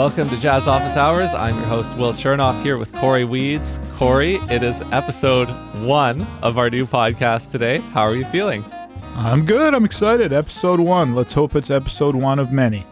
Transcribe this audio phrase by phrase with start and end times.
[0.00, 1.34] Welcome to Jazz Office Hours.
[1.34, 3.78] I'm your host, Will Chernoff, here with Cory Weeds.
[3.96, 5.50] Cory, it is episode
[5.84, 7.80] one of our new podcast today.
[7.80, 8.64] How are you feeling?
[9.14, 9.74] I'm good.
[9.74, 10.32] I'm excited.
[10.32, 11.14] Episode one.
[11.14, 12.86] Let's hope it's episode one of many.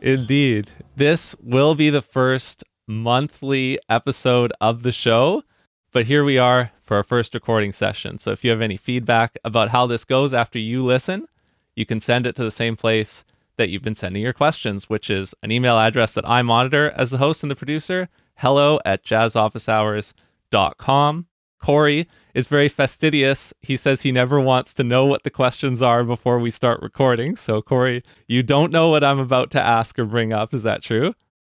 [0.00, 0.72] Indeed.
[0.96, 5.44] This will be the first monthly episode of the show,
[5.92, 8.18] but here we are for our first recording session.
[8.18, 11.28] So if you have any feedback about how this goes after you listen,
[11.76, 13.22] you can send it to the same place
[13.58, 17.10] that you've been sending your questions, which is an email address that I monitor as
[17.10, 21.26] the host and the producer, hello at jazzofficehours.com.
[21.60, 23.52] Cory is very fastidious.
[23.60, 27.36] He says he never wants to know what the questions are before we start recording.
[27.36, 30.54] So, Cory, you don't know what I'm about to ask or bring up.
[30.54, 31.14] Is that true?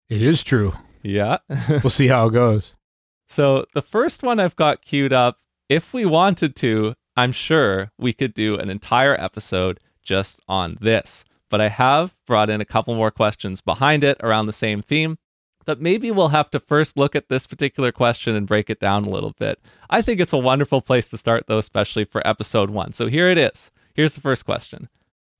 [0.08, 0.73] It is true.
[1.03, 1.39] Yeah.
[1.70, 2.77] we'll see how it goes.
[3.27, 8.13] So, the first one I've got queued up, if we wanted to, I'm sure we
[8.13, 12.95] could do an entire episode just on this but I have brought in a couple
[12.95, 15.17] more questions behind it around the same theme.
[15.66, 19.03] But maybe we'll have to first look at this particular question and break it down
[19.05, 19.59] a little bit.
[19.89, 22.94] I think it's a wonderful place to start, though, especially for episode one.
[22.94, 23.70] So here it is.
[23.94, 24.89] Here's the first question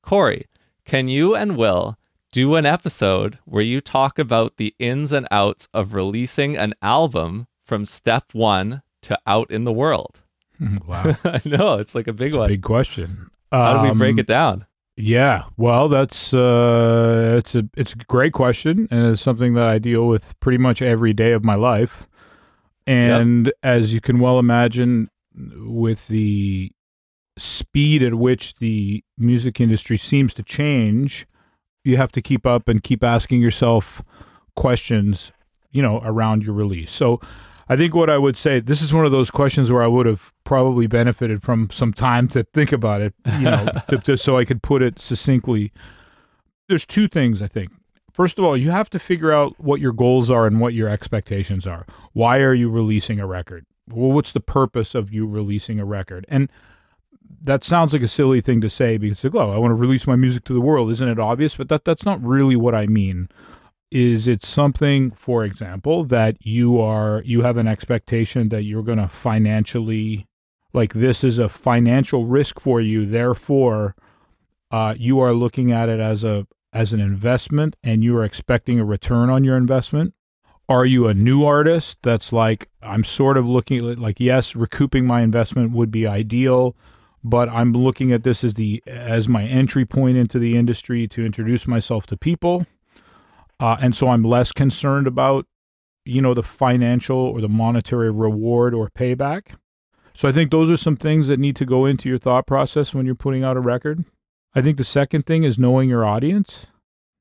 [0.04, 0.46] Cory,
[0.86, 1.98] can you and Will
[2.32, 7.48] do an episode where you talk about the ins and outs of releasing an album
[7.66, 10.22] from step one to out in the world?
[10.86, 11.16] Wow.
[11.24, 12.46] I know, it's like a big it's one.
[12.50, 13.32] A big question.
[13.52, 14.66] How do we break Um, it down?
[15.02, 19.80] Yeah, well, that's uh, it's a it's a great question, and it's something that I
[19.80, 22.06] deal with pretty much every day of my life.
[22.86, 26.74] And as you can well imagine, with the
[27.38, 31.26] speed at which the music industry seems to change,
[31.86, 34.04] you have to keep up and keep asking yourself
[34.58, 35.32] questions,
[35.72, 36.92] you know, around your release.
[36.92, 37.22] So,
[37.72, 40.08] I think what I would say, this is one of those questions where I would
[40.08, 44.38] have probably benefited from some time to think about it, you know, to, to, so
[44.38, 45.72] I could put it succinctly.
[46.68, 47.70] There's two things I think.
[48.12, 50.90] First of all, you have to figure out what your goals are and what your
[50.90, 51.86] expectations are.
[52.14, 53.66] Why are you releasing a record?
[53.88, 56.26] Well, what's the purpose of you releasing a record?
[56.28, 56.50] And
[57.42, 60.08] that sounds like a silly thing to say because, like, oh, I want to release
[60.08, 60.92] my music to the world.
[60.92, 61.56] Isn't it obvious?
[61.56, 63.30] But that that's not really what I mean
[63.92, 69.00] is it something for example that you are you have an expectation that you're going
[69.00, 70.28] to financially
[70.74, 73.96] like this is a financial risk for you therefore
[74.72, 78.80] uh, you are looking at it as a as an investment and you are expecting
[78.80, 80.14] a return on your investment?
[80.68, 85.08] Are you a new artist that's like i'm sort of looking at like yes recouping
[85.08, 86.76] my investment would be ideal
[87.24, 91.26] but i'm looking at this as the as my entry point into the industry to
[91.26, 92.68] introduce myself to people
[93.60, 95.46] uh, and so I'm less concerned about,
[96.06, 99.56] you know, the financial or the monetary reward or payback.
[100.14, 102.94] So I think those are some things that need to go into your thought process
[102.94, 104.04] when you're putting out a record.
[104.56, 106.68] I think the second thing is knowing your audience.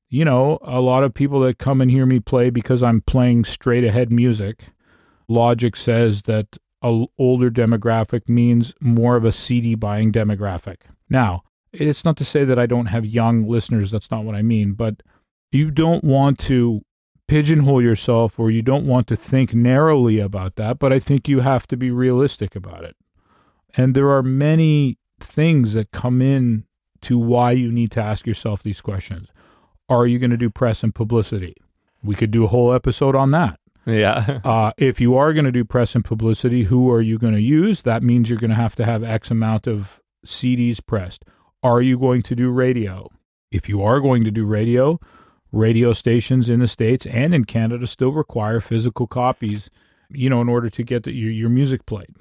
[0.09, 3.45] You know, a lot of people that come and hear me play because I'm playing
[3.45, 4.63] straight ahead music.
[5.27, 10.77] Logic says that a older demographic means more of a CD buying demographic.
[11.09, 14.41] Now, it's not to say that I don't have young listeners, that's not what I
[14.41, 15.03] mean, but
[15.51, 16.81] you don't want to
[17.27, 21.39] pigeonhole yourself or you don't want to think narrowly about that, but I think you
[21.41, 22.95] have to be realistic about it.
[23.75, 26.65] And there are many things that come in
[27.01, 29.27] to why you need to ask yourself these questions.
[29.87, 31.55] Are you going to do press and publicity?
[32.03, 33.59] We could do a whole episode on that.
[33.85, 34.39] Yeah.
[34.49, 37.41] Uh, if you are going to do press and publicity, who are you going to
[37.41, 37.83] use?
[37.83, 41.25] That means you're going to have to have X amount of CDs pressed.
[41.61, 43.09] Are you going to do radio?
[43.51, 44.99] If you are going to do radio,
[45.51, 49.69] radio stations in the states and in Canada still require physical copies,
[50.09, 52.15] you know, in order to get the, your your music played.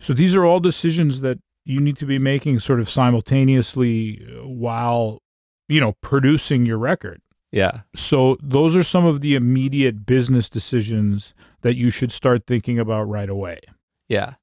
[0.00, 4.46] So these are all decisions that you need to be making sort of simultaneously uh,
[4.46, 5.22] while,
[5.68, 7.20] you know, producing your record.
[7.52, 7.82] Yeah.
[7.94, 13.04] So those are some of the immediate business decisions that you should start thinking about
[13.04, 13.60] right away.
[14.08, 14.34] Yeah.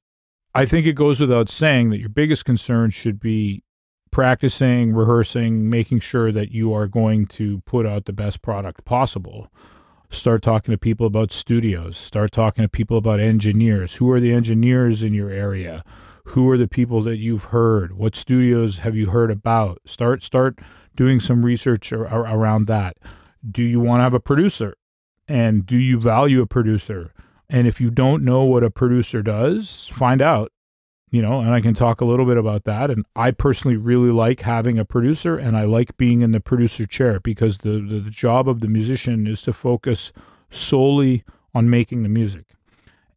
[0.54, 3.62] I think it goes without saying that your biggest concern should be
[4.12, 9.50] practicing, rehearsing, making sure that you are going to put out the best product possible.
[10.10, 13.94] Start talking to people about studios, start talking to people about engineers.
[13.94, 15.82] Who are the engineers in your area?
[16.26, 17.96] Who are the people that you've heard?
[17.96, 19.80] What studios have you heard about?
[19.86, 20.60] Start start
[20.94, 22.98] doing some research ar- ar- around that.
[23.50, 24.76] Do you want to have a producer?
[25.26, 27.12] And do you value a producer?
[27.48, 30.52] And if you don't know what a producer does, find out
[31.12, 32.90] you know, and I can talk a little bit about that.
[32.90, 36.86] And I personally really like having a producer and I like being in the producer
[36.86, 40.10] chair because the, the, the, job of the musician is to focus
[40.50, 41.22] solely
[41.54, 42.46] on making the music.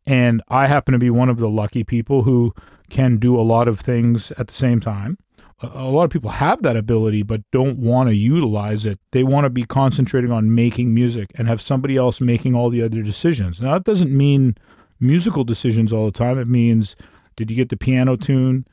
[0.05, 2.53] And I happen to be one of the lucky people who
[2.89, 5.17] can do a lot of things at the same time.
[5.61, 8.99] a, a lot of people have that ability but don't want to utilize it.
[9.11, 12.83] They want to be concentrating on making music and have somebody else making all the
[12.83, 13.61] other decisions.
[13.61, 14.57] Now that doesn't mean
[14.99, 16.37] musical decisions all the time.
[16.37, 16.97] It means
[17.35, 18.65] did you get the piano tune?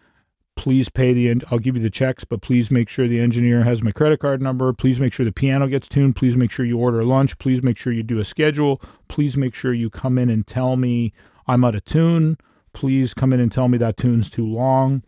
[0.55, 1.29] Please pay the.
[1.29, 4.21] En- I'll give you the checks, but please make sure the engineer has my credit
[4.21, 4.73] card number.
[4.73, 6.15] Please make sure the piano gets tuned.
[6.15, 7.39] Please make sure you order lunch.
[7.39, 8.81] Please make sure you do a schedule.
[9.09, 11.13] Please make sure you come in and tell me
[11.47, 12.37] I'm out of tune.
[12.75, 15.03] Please come in and tell me that tune's too long.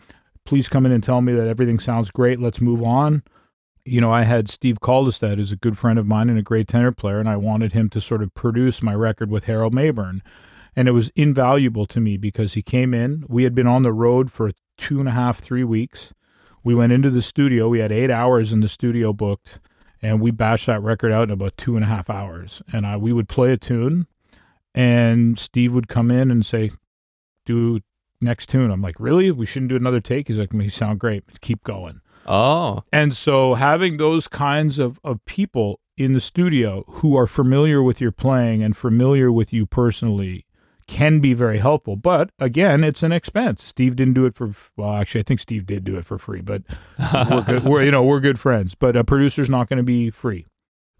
[0.45, 2.41] Please come in and tell me that everything sounds great.
[2.41, 3.23] Let's move on.
[3.87, 6.69] You know, I had Steve Kaldestad, who's a good friend of mine and a great
[6.69, 10.21] tenor player, and I wanted him to sort of produce my record with Harold Mabern.
[10.77, 13.25] And it was invaluable to me because he came in.
[13.29, 16.13] We had been on the road for two and a half, three weeks.
[16.63, 17.69] We went into the studio.
[17.69, 19.61] We had eight hours in the studio booked,
[20.03, 22.63] and we bashed that record out in about two and a half hours.
[22.73, 24.07] And I, we would play a tune,
[24.75, 26.73] and Steve would come in and say,
[27.45, 27.81] "Do
[28.21, 29.31] next tune." I'm like, "Really?
[29.31, 31.41] We shouldn't do another take?" He's like, "You sound great.
[31.41, 37.17] Keep going." Oh, And so having those kinds of, of people in the studio who
[37.17, 40.47] are familiar with your playing and familiar with you personally
[40.87, 41.97] can be very helpful.
[41.97, 43.65] But again, it's an expense.
[43.65, 46.41] Steve didn't do it for well, actually, I think Steve did do it for free,
[46.41, 46.63] but
[47.31, 47.65] we're good.
[47.65, 48.75] We're you know we're good friends.
[48.75, 50.47] But a producer's not going to be free.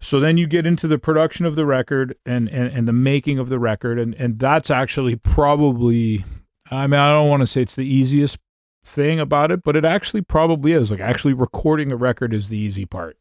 [0.01, 3.39] So then you get into the production of the record and, and, and the making
[3.39, 6.25] of the record, and, and that's actually probably
[6.71, 8.37] I mean I don't want to say it's the easiest
[8.83, 10.91] thing about it, but it actually probably is.
[10.91, 13.17] Like actually recording a record is the easy part.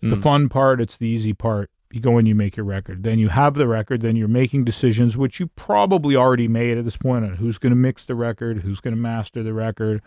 [0.00, 0.22] The Mm.
[0.22, 1.70] fun part, it's the easy part.
[1.92, 3.02] You go and you make your record.
[3.02, 4.00] Then you have the record.
[4.00, 7.70] Then you're making decisions, which you probably already made at this point on who's going
[7.70, 10.00] to mix the record, who's going to master the record,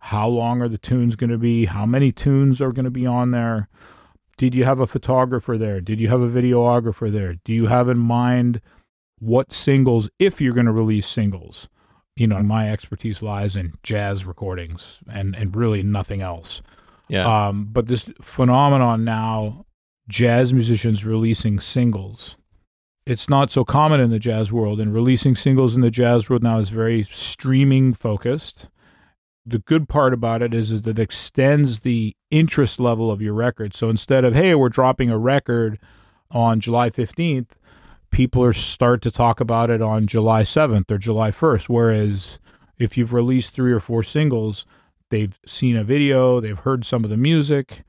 [0.00, 3.06] how long are the tunes going to be, how many tunes are going to be
[3.06, 3.68] on there.
[4.36, 5.80] Did you have a photographer there?
[5.80, 7.34] Did you have a videographer there?
[7.44, 8.60] Do you have in mind
[9.20, 11.68] what singles, if you're going to release singles?
[12.16, 16.62] You know, my expertise lies in jazz recordings and, and really nothing else.
[17.08, 17.46] yeah.
[17.48, 19.66] Um, but this phenomenon now,
[20.08, 22.36] jazz musicians releasing singles.
[23.06, 26.42] It's not so common in the jazz world, and releasing singles in the jazz world
[26.42, 28.68] now is very streaming focused.
[29.46, 33.32] The good part about it is, is that it extends the interest level of your
[33.32, 33.74] record.
[33.74, 35.78] So instead of, hey, we're dropping a record
[36.30, 37.48] on July 15th,
[38.10, 41.68] people are start to talk about it on July 7th or July 1st.
[41.68, 42.38] Whereas
[42.78, 44.66] if you've released three or four singles,
[45.10, 47.84] they've seen a video, they've heard some of the music,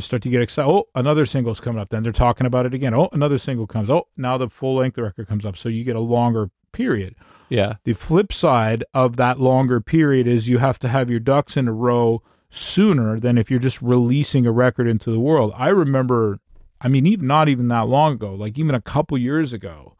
[0.00, 0.68] start to get excited.
[0.70, 1.90] Oh, another single's coming up.
[1.90, 2.94] Then they're talking about it again.
[2.94, 3.88] Oh, another single comes.
[3.90, 5.56] Oh, now the full length record comes up.
[5.56, 7.14] So you get a longer period.
[7.48, 7.74] yeah.
[7.84, 11.68] The flip side of that longer period is you have to have your ducks in
[11.68, 15.52] a row sooner than if you're just releasing a record into the world.
[15.56, 16.38] I remember,
[16.80, 19.94] I mean, even not even that long ago, like even a couple years ago,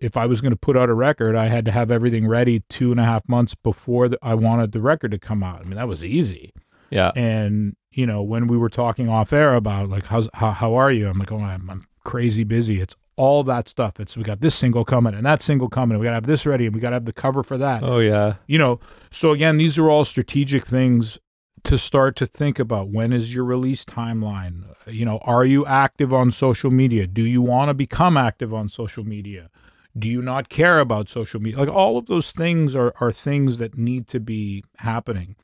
[0.00, 2.62] if I was going to put out a record, I had to have everything ready
[2.70, 5.60] two and a half months before the, I wanted the record to come out.
[5.60, 6.52] I mean, that was easy.
[6.90, 7.12] Yeah.
[7.14, 10.92] And you know, when we were talking off air about like how's how how are
[10.92, 11.08] you?
[11.08, 12.80] I'm like, oh, I'm, I'm crazy busy.
[12.80, 14.00] It's all that stuff.
[14.00, 15.94] It's we got this single coming and that single coming.
[15.94, 17.58] And we got to have this ready and we got to have the cover for
[17.58, 17.82] that.
[17.82, 18.36] Oh, yeah.
[18.46, 21.18] You know, so again, these are all strategic things
[21.64, 22.88] to start to think about.
[22.88, 24.64] When is your release timeline?
[24.86, 27.06] You know, are you active on social media?
[27.06, 29.50] Do you want to become active on social media?
[29.98, 31.58] Do you not care about social media?
[31.58, 35.36] Like all of those things are are things that need to be happening.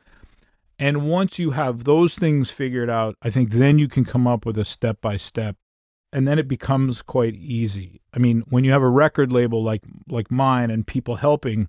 [0.79, 4.45] And once you have those things figured out, I think then you can come up
[4.45, 5.57] with a step by step
[6.13, 8.01] and then it becomes quite easy.
[8.15, 11.69] I mean, when you have a record label like like mine and people helping,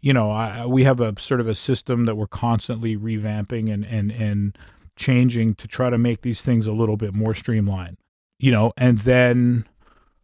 [0.00, 3.84] you know, I, we have a sort of a system that we're constantly revamping and
[3.84, 4.58] and and
[4.96, 7.96] changing to try to make these things a little bit more streamlined.
[8.38, 9.66] You know, and then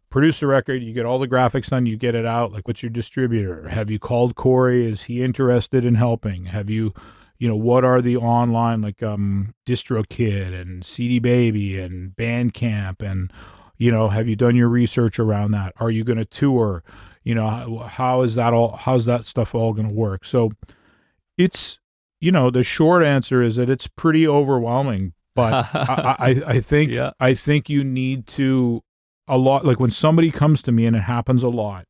[0.09, 2.51] produce a record, you get all the graphics done, you get it out.
[2.51, 3.67] Like, what's your distributor?
[3.69, 4.85] Have you called Cory?
[4.85, 6.45] Is he interested in helping?
[6.45, 6.93] Have you
[7.39, 13.31] you know what are the online like um distrokid and cd baby and bandcamp and
[13.77, 15.73] you know have you done your research around that?
[15.77, 16.83] Are you going to tour?
[17.23, 20.25] You know how, how is that all how's that stuff all going to work?
[20.25, 20.51] So
[21.37, 21.77] it's
[22.19, 26.91] you know the short answer is that it's pretty overwhelming but I, I i think
[26.91, 27.11] Yeah.
[27.19, 28.83] i think you need to
[29.27, 31.85] a lot like when somebody comes to me and it happens a lot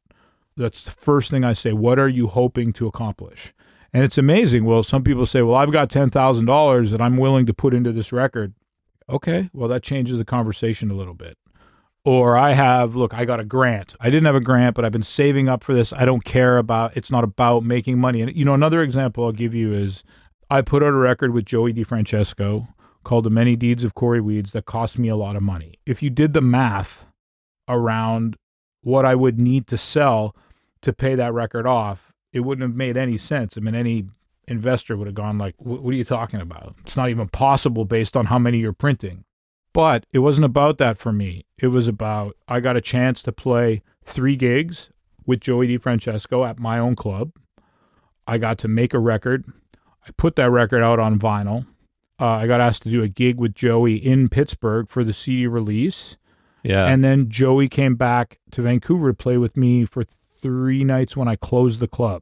[0.58, 3.54] that's the first thing i say what are you hoping to accomplish
[3.98, 4.64] and it's amazing.
[4.64, 8.12] Well, some people say, well, I've got $10,000 that I'm willing to put into this
[8.12, 8.54] record.
[9.10, 11.36] Okay, well, that changes the conversation a little bit.
[12.06, 13.96] Or I have, look, I got a grant.
[14.00, 15.94] I didn't have a grant, but I've been saving up for this.
[15.94, 18.22] I don't care about, it's not about making money.
[18.22, 20.04] And, you know, another example I'll give you is
[20.48, 22.68] I put out a record with Joey DeFrancesco
[23.04, 25.80] called The Many Deeds of Cory Weeds that cost me a lot of money.
[25.88, 27.08] If you did the math
[27.68, 28.38] around
[28.84, 30.36] what I would need to sell
[30.84, 33.58] to pay that record off, it wouldn't have made any sense.
[33.58, 34.06] I mean, any
[34.48, 36.76] investor would have gone like, "What are you talking about?
[36.82, 39.24] It's not even possible based on how many you're printing."
[39.74, 41.46] But it wasn't about that for me.
[41.58, 44.90] It was about I got a chance to play three gigs
[45.26, 47.32] with Joey DeFrancesco at my own club.
[48.26, 49.46] I got to make a record.
[49.76, 51.66] I put that record out on vinyl.
[52.20, 55.46] Uh, I got asked to do a gig with Joey in Pittsburgh for the CD
[55.46, 56.18] release.
[56.64, 56.86] Yeah.
[56.86, 60.04] And then Joey came back to Vancouver to play with me for
[60.42, 62.22] three nights when I closed the club.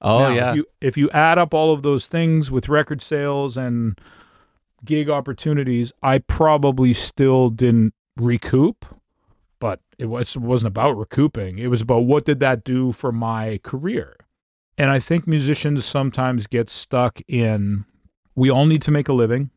[0.00, 0.50] oh Now, yeah.
[0.50, 3.98] If you, if you add up all of those things with record sales and
[4.84, 8.84] gig opportunities, I probably still didn't recoup,
[9.58, 11.58] but it was, it wasn't about recouping.
[11.58, 14.16] It was about what did that do for my career.
[14.76, 17.84] And I think musicians sometimes get stuck in
[18.34, 19.50] we all need to make a living.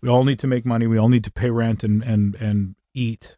[0.00, 0.86] We all need to make money.
[0.86, 3.36] We all need to pay rent and, and, and eat.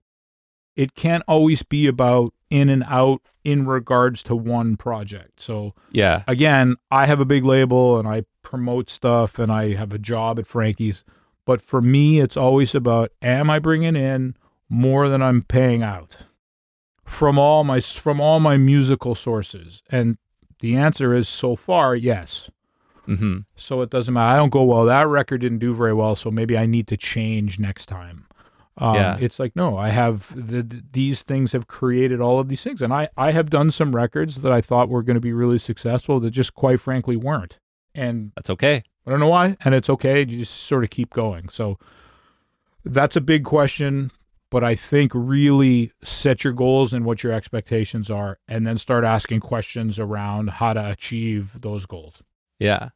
[0.77, 5.43] It can't always be about in and out in regards to one project.
[5.43, 6.23] So yeah.
[6.29, 10.39] again, I have a big label and I promote stuff and I have a job
[10.39, 11.03] at Frankie's.
[11.47, 14.37] But for me, it's always about am I bringing in
[14.69, 16.17] more than I'm paying out
[17.05, 19.83] from all my from all my musical sources?
[19.91, 20.17] And
[20.61, 22.49] the answer is so far yes.
[23.09, 23.39] Mm-hmm.
[23.57, 24.33] So it doesn't matter.
[24.33, 24.85] I don't go well.
[24.85, 28.27] That record didn't do very well, so maybe I need to change next time.
[28.79, 29.17] Um, Yeah.
[29.21, 32.83] It's like no, I have the, the, these things have created all of these things,
[32.83, 35.59] and I I have done some records that I thought were going to be really
[35.59, 37.59] successful that just quite frankly weren't,
[37.95, 38.83] and That's okay.
[39.07, 40.21] I don't know why, and it's okay.
[40.21, 41.49] You just sort of keep going.
[41.51, 41.79] So
[42.85, 44.11] that's a big question,
[44.51, 49.05] but I think really set your goals and what your expectations are, and then start
[49.05, 52.23] asking questions around how to achieve those goals.
[52.59, 52.89] Yeah.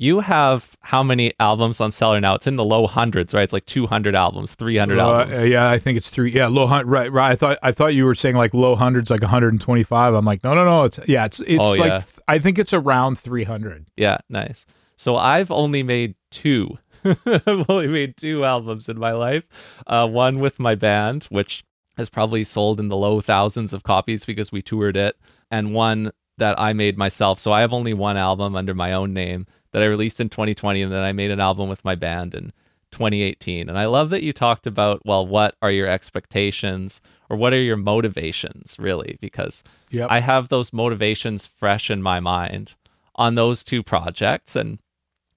[0.00, 2.36] You have how many albums on Cellar now?
[2.36, 3.42] It's in the low hundreds, right?
[3.42, 5.46] It's like 200 albums, 300 Uh, albums.
[5.48, 6.30] yeah, I think it's three.
[6.32, 6.86] Yeah, low hundred.
[6.86, 7.32] Right, right.
[7.32, 10.14] I thought I thought you were saying like low hundreds, like 125.
[10.14, 10.84] I'm like, no, no, no.
[10.84, 12.02] It's yeah, it's it's Oh, like yeah.
[12.28, 13.86] I think it's around 300.
[13.96, 14.66] Yeah, nice.
[14.96, 16.78] So I've only made two.
[17.04, 19.44] I've only made two albums in my life.
[19.86, 21.64] Uh, one with my band, which
[21.96, 25.16] has probably sold in the low thousands of copies because we toured it,
[25.50, 27.38] and one that I made myself.
[27.38, 30.82] So I have only one album under my own name that I released in 2020,
[30.82, 32.52] and then I made an album with my band in
[32.92, 33.68] 2018.
[33.68, 37.60] And I love that you talked about, well, what are your expectations or what are
[37.60, 39.18] your motivations, really?
[39.20, 40.08] Because Yep.
[40.10, 42.76] I have those motivations fresh in my mind
[43.14, 44.56] on those two projects.
[44.56, 44.78] And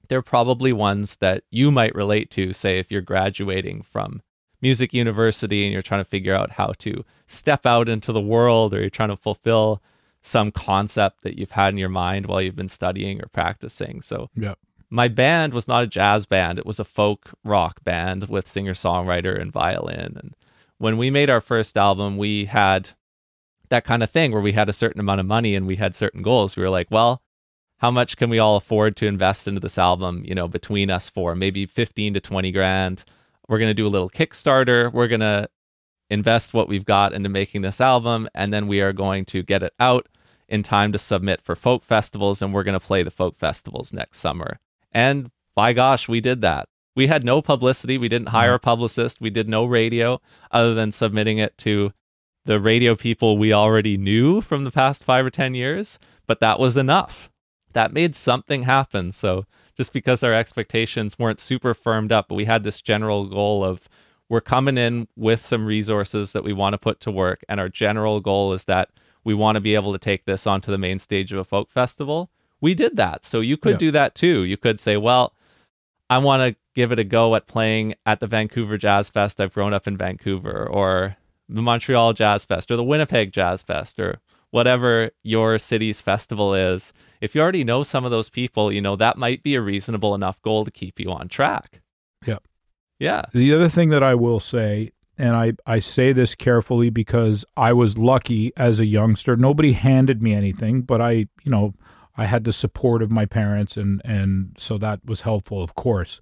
[0.08, 4.22] they're probably ones that you might relate to, say, if you're graduating from
[4.62, 8.74] music university and you're trying to figure out how to step out into the world
[8.74, 9.82] or you're trying to fulfill
[10.22, 14.02] some concept that you've had in your mind while you've been studying or practicing.
[14.02, 14.58] So Yep.
[14.90, 16.60] my band was not a jazz band.
[16.60, 20.18] It was a folk rock band with singer songwriter and violin.
[20.22, 20.36] And
[20.78, 22.90] when we made our first album we had
[23.70, 25.96] that kind of thing where we had a certain amount of money and we had
[25.96, 26.56] certain goals.
[26.56, 27.22] We were like well
[27.78, 31.10] how much can we all afford to invest into this album you know between us
[31.10, 33.04] for maybe 15 to 20 grand.
[33.48, 34.94] We're going to do a little kickstarter.
[34.94, 35.50] We're going to
[36.12, 39.64] invest what we've got into making this album and then we are going to get
[39.64, 40.08] it out
[40.48, 43.94] in time to submit for folk festivals and we're going to play the folk festivals
[43.94, 44.60] next summer
[44.92, 46.68] and by gosh, we did that.
[46.96, 47.98] We had no publicity.
[47.98, 48.64] We didn't hire a mm-hmm.
[48.64, 49.22] publicist.
[49.22, 51.94] We did no radio other than submitting it to
[52.46, 56.00] the radio people we already knew from the past five or 10 years.
[56.28, 57.30] But that was enough.
[57.74, 59.12] That made something happen.
[59.12, 59.46] So
[59.78, 63.88] just because our expectations weren't super firmed up, but we had this general goal of
[64.32, 67.44] we're coming in with some resources that we want to put to work.
[67.50, 68.90] And our general goal is that
[69.24, 71.70] we want to be able to take this onto the main stage of a folk
[71.70, 72.30] festival
[72.62, 73.26] we did that.
[73.26, 73.78] So you could Yeah.
[73.78, 74.44] do that too.
[74.44, 75.34] You could say, well,
[76.10, 79.42] I want to give it a go at playing at the Vancouver Jazz Fest.
[79.42, 81.18] I've grown up in Vancouver, or
[81.50, 84.20] the Montreal Jazz Fest, or the Winnipeg Jazz Fest, or
[84.52, 86.94] whatever your city's festival is.
[87.20, 90.14] If you already know some of those people, you know, that might be a reasonable
[90.14, 91.82] enough goal to keep you on track.
[92.26, 92.44] Yep.
[93.02, 93.24] Yeah.
[93.34, 97.74] The other thing that I will say, and I, I say this carefully because I
[97.74, 99.36] was lucky as a youngster.
[99.36, 101.12] Nobody handed me anything, but I,
[101.44, 101.74] you know,
[102.16, 106.22] I had the support of my parents, and and so that was helpful, of course.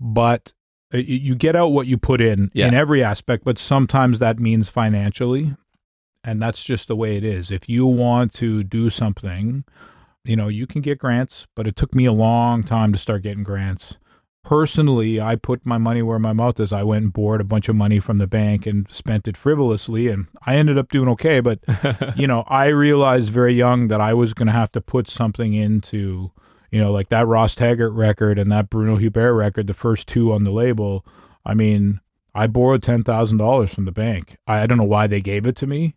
[0.00, 0.52] But
[0.92, 2.68] uh, you- you get out what you put in Yeah.
[2.68, 5.54] in every aspect, but sometimes that means financially,
[6.24, 7.50] and that's just the way it is.
[7.50, 9.64] If you want to do something,
[10.24, 13.22] you know, you can get grants, but it took me a long time to start
[13.22, 13.96] getting grants
[14.44, 16.72] personally, I put my money where my mouth is.
[16.72, 20.08] I went and borrowed a bunch of money from the bank and spent it frivolously,
[20.08, 21.40] and I ended up doing okay.
[21.40, 21.60] But
[22.16, 25.54] you know, I realized very young that I was going to have to put something
[25.54, 26.30] into,
[26.70, 30.32] you know, like that Ross Taggart record and that Bruno Hubert record, the first two
[30.32, 31.04] on the label.
[31.44, 32.00] I mean,
[32.34, 34.36] I borrowed ten thousand dollars from the bank.
[34.46, 35.94] I, I don't know why they gave it to me.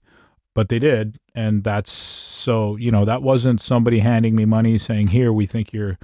[0.53, 1.17] but they did.
[1.35, 5.71] And that's so, you know, that wasn't somebody handing me money saying, here, we think
[5.73, 5.97] you're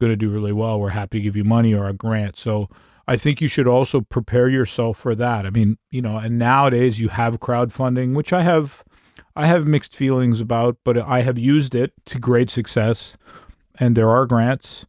[0.00, 0.80] going to do really well.
[0.80, 2.36] We're happy to give you money or a grant.
[2.36, 2.68] So
[3.06, 5.46] I think you should also prepare yourself for that.
[5.46, 8.82] I mean, you know, and nowadays you have crowdfunding, which I have.
[9.36, 13.16] I have mixed feelings about, but I have used it to great success,
[13.78, 14.84] and there are grants,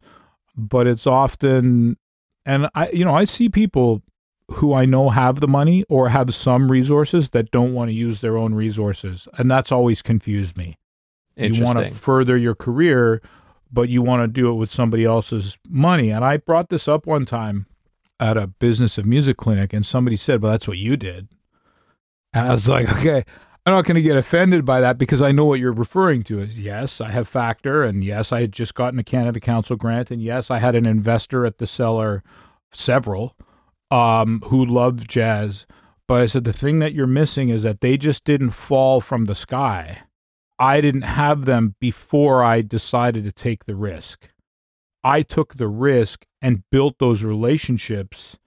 [0.56, 1.96] but it's often,
[2.44, 4.02] and I, you know, I see people
[4.50, 8.18] who I know have the money or have some resources that don't want to use
[8.18, 9.28] their own resources.
[9.38, 10.76] And that's always confused me.
[11.36, 13.22] You want to further your career,
[13.72, 16.10] but you want to do it with somebody else's money.
[16.10, 17.66] And I brought this up one time
[18.20, 21.28] at a business of music clinic, and somebody said, Well, that's what you did.
[22.32, 23.24] And I was like, Okay,
[23.64, 26.40] I'm not going to get offended by that because I know what you're referring to.
[26.40, 30.10] Is yes, I have Factor, and yes, I had just gotten a Canada Council grant,
[30.10, 32.22] and yes, I had an investor at the Cellar,
[32.72, 33.36] several
[33.90, 35.66] um, who loved jazz.
[36.08, 39.26] But I said, the thing that you're missing is that they just didn't fall from
[39.26, 40.02] the sky.
[40.62, 44.28] I didn't have them before I decided to take the risk.
[45.02, 48.38] I took the risk and built those relationships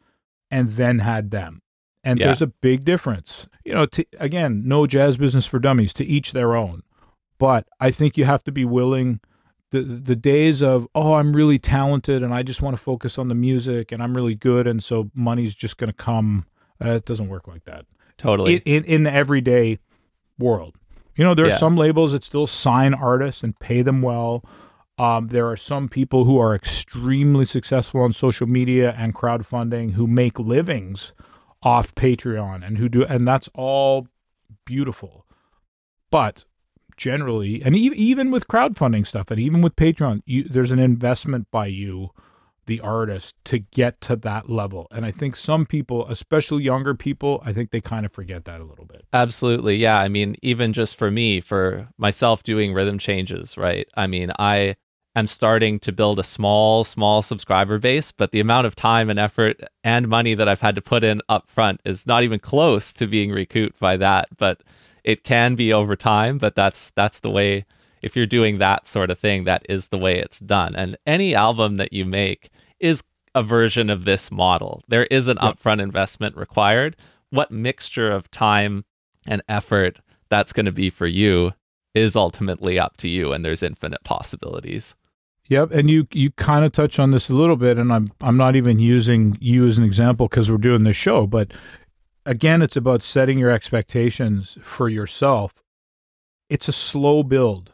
[0.49, 1.61] and then had them.
[2.05, 2.27] And yeah.
[2.27, 3.49] there's a big difference.
[3.65, 6.83] You know, to, again, no jazz business for dummies, to each their own.
[7.37, 9.19] But I think you have to be willing
[9.71, 13.27] the the days of oh I'm really talented and I just want to focus on
[13.27, 16.45] the music and I'm really good and so money's just going to come.
[16.81, 17.85] Uh, it doesn't work like that.
[18.17, 18.55] Totally.
[18.57, 19.79] In, in, in the everyday
[20.39, 20.77] world,
[21.15, 21.57] you know, there are yeah.
[21.57, 24.43] some labels that still sign artists and pay them well.
[24.97, 30.07] Um, there are some people who are extremely successful on social media and crowdfunding who
[30.07, 31.13] make livings
[31.63, 34.07] off Patreon and who do, and that's all
[34.65, 35.25] beautiful.
[36.11, 36.45] But
[36.95, 41.49] generally, and e- even with crowdfunding stuff, and even with Patreon, you, there's an investment
[41.51, 42.11] by you,
[42.65, 44.87] the artist, to get to that level.
[44.91, 48.61] And I think some people, especially younger people, I think they kind of forget that
[48.61, 49.05] a little bit.
[49.13, 49.99] Absolutely, yeah.
[49.99, 53.87] I mean, even just for me, for myself doing rhythm changes, right?
[53.95, 54.75] I mean, I
[55.15, 59.19] am starting to build a small, small subscriber base, but the amount of time and
[59.19, 62.91] effort and money that I've had to put in up front is not even close
[62.93, 64.27] to being recouped by that.
[64.37, 64.61] But
[65.03, 67.65] it can be over time, but that's that's the way
[68.01, 70.75] if you're doing that sort of thing, that is the way it's done.
[70.75, 74.81] And any album that you make is a version of this model.
[74.87, 75.57] There is an yep.
[75.57, 76.95] upfront investment required.
[77.29, 78.85] What mixture of time
[79.27, 81.51] and effort that's going to be for you
[81.93, 84.95] is ultimately up to you and there's infinite possibilities.
[85.47, 88.37] Yep, and you you kind of touch on this a little bit and I'm I'm
[88.37, 91.51] not even using you as an example cuz we're doing this show, but
[92.25, 95.53] again, it's about setting your expectations for yourself.
[96.49, 97.71] It's a slow build.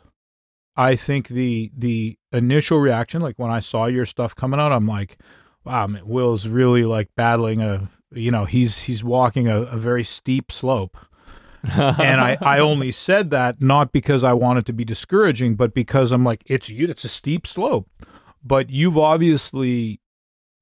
[0.75, 4.87] I think the the initial reaction, like when I saw your stuff coming out, I'm
[4.87, 5.17] like,
[5.63, 10.03] wow, man, Will's really like battling a, you know, he's he's walking a, a very
[10.03, 10.97] steep slope.
[11.63, 16.11] and I, I only said that not because I wanted to be discouraging, but because
[16.11, 17.89] I'm like, it's you, it's a steep slope.
[18.43, 19.99] But you've obviously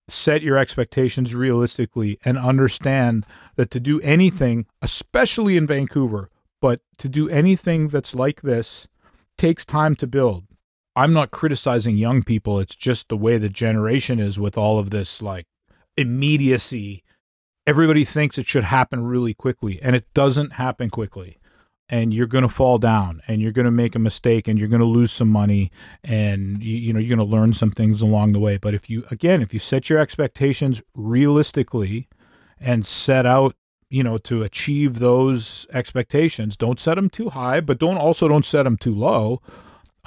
[0.09, 7.07] set your expectations realistically and understand that to do anything, especially in Vancouver, but to
[7.07, 8.87] do anything that's like this
[9.39, 10.45] takes time to build.
[10.95, 12.59] I'm not criticizing young people.
[12.59, 15.45] It's just the way the generation is with all of this like
[15.97, 17.03] immediacy.
[17.65, 21.39] Everybody thinks it should happen really quickly, and it doesn't happen quickly
[21.89, 24.67] and you're going to fall down and you're going to make a mistake and you're
[24.67, 25.71] going to lose some money
[26.03, 28.89] and you, you know you're going to learn some things along the way but if
[28.89, 32.07] you again if you set your expectations realistically
[32.59, 33.55] and set out
[33.89, 38.45] you know to achieve those expectations don't set them too high but don't also don't
[38.45, 39.41] set them too low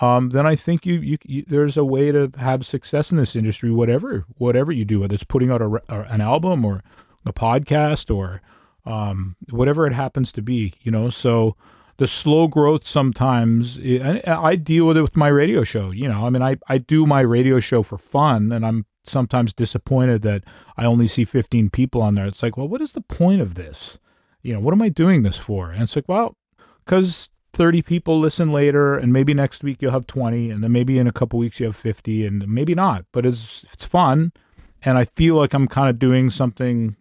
[0.03, 3.37] um, then I think you, you, you, there's a way to have success in this
[3.37, 6.83] industry, whatever whatever you do, whether it's putting out a, a, an album or
[7.25, 8.41] a podcast or
[8.85, 11.09] um, whatever it happens to be, you know.
[11.09, 11.57] So
[12.03, 15.93] the slow growth sometimes, eh, I, eh, I deal with it with my radio show.
[15.93, 19.53] You know, I mean, I, I do my radio show for fun, and I'm sometimes
[19.53, 20.43] disappointed that
[20.77, 22.27] I only see 15 people on there.
[22.27, 23.99] It's like, well, what is the point of this?
[24.43, 25.71] You know, what am I doing this for?
[25.71, 26.37] And it's like, well,
[26.85, 30.99] because 30 people listen later and maybe next week you'll have 20 and then maybe
[30.99, 34.33] in a couple weeks you have 50 and maybe not but it's it's fun
[34.81, 36.97] and i feel like i'm kind of doing something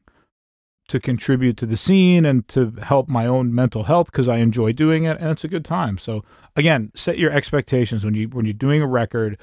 [0.92, 4.74] to contribute to the scene and to help my own mental health because I enjoy
[4.74, 5.98] doing it and it's a good time.
[5.98, 6.26] So
[6.58, 9.38] again, set your expectations when you when you're doing a record,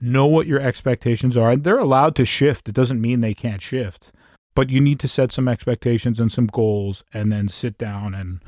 [0.00, 1.50] know what your expectations are.
[1.50, 2.70] And they're allowed to shift.
[2.70, 4.12] It doesn't mean they can't shift.
[4.54, 8.40] But you need to set some expectations and some goals and then sit down and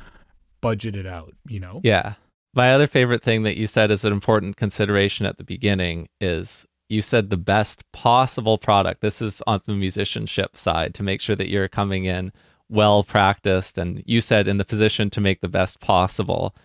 [0.59, 1.79] budget it out, you know?
[1.83, 2.13] Yeah.
[2.55, 6.65] My other favorite thing that you said is an important consideration at the beginning is
[6.89, 9.01] you said the best possible product.
[9.01, 12.31] This is on the musicianship side to make sure that you're coming in
[12.69, 16.55] well practiced and you said in the position to make the best possible.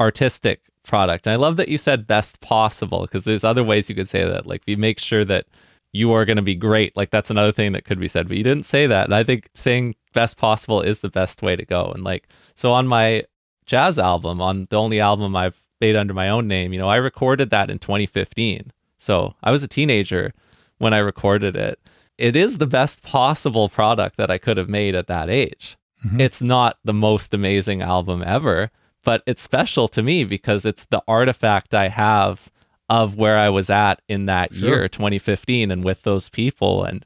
[0.00, 1.26] artistic product.
[1.26, 4.24] And I love that you said best possible because there's other ways you could say
[4.24, 4.46] that.
[4.46, 5.46] Like, you make sure that
[5.92, 6.96] you are going to be great.
[6.96, 9.04] Like, that's another thing that could be said, but you didn't say that.
[9.04, 11.90] And I think saying best possible is the best way to go.
[11.94, 13.24] And like, so on my
[13.66, 16.96] jazz album, on the only album I've made under my own name, you know, I
[16.96, 18.72] recorded that in 2015.
[19.04, 20.32] So I was a teenager
[20.78, 21.78] when I recorded it.
[22.16, 25.76] It is the best possible product that I could have made at that age.
[26.06, 26.22] Mm-hmm.
[26.22, 28.70] It's not the most amazing album ever,
[29.04, 32.50] but it's special to me because it's the artifact I have
[32.88, 34.68] of where I was at in that sure.
[34.68, 36.84] year, 2015, and with those people.
[36.84, 37.04] And,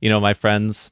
[0.00, 0.90] you know, my friends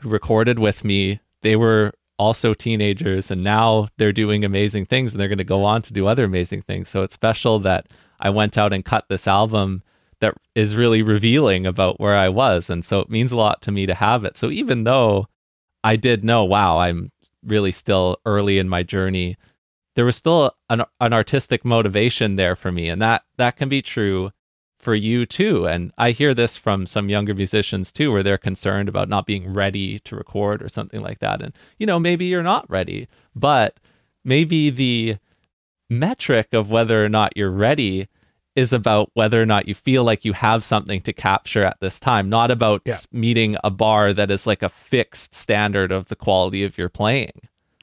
[0.00, 5.20] who recorded with me, they were also teenagers and now they're doing amazing things and
[5.20, 6.88] they're going to go on to do other amazing things.
[6.88, 7.86] So it's special that
[8.20, 9.82] I went out and cut this album
[10.20, 12.70] that is really revealing about where I was.
[12.70, 14.36] And so it means a lot to me to have it.
[14.36, 15.26] So even though
[15.84, 17.12] I did know, wow, I'm
[17.44, 19.36] really still early in my journey,
[19.94, 22.88] there was still an, an artistic motivation there for me.
[22.88, 24.30] And that, that can be true
[24.78, 25.66] for you too.
[25.66, 29.52] And I hear this from some younger musicians too, where they're concerned about not being
[29.52, 31.42] ready to record or something like that.
[31.42, 33.80] And, you know, maybe you're not ready, but
[34.24, 35.16] maybe the
[35.88, 38.08] metric of whether or not you're ready
[38.56, 42.00] is about whether or not you feel like you have something to capture at this
[42.00, 42.96] time, not about yeah.
[43.12, 47.38] meeting a bar that is like a fixed standard of the quality of your playing,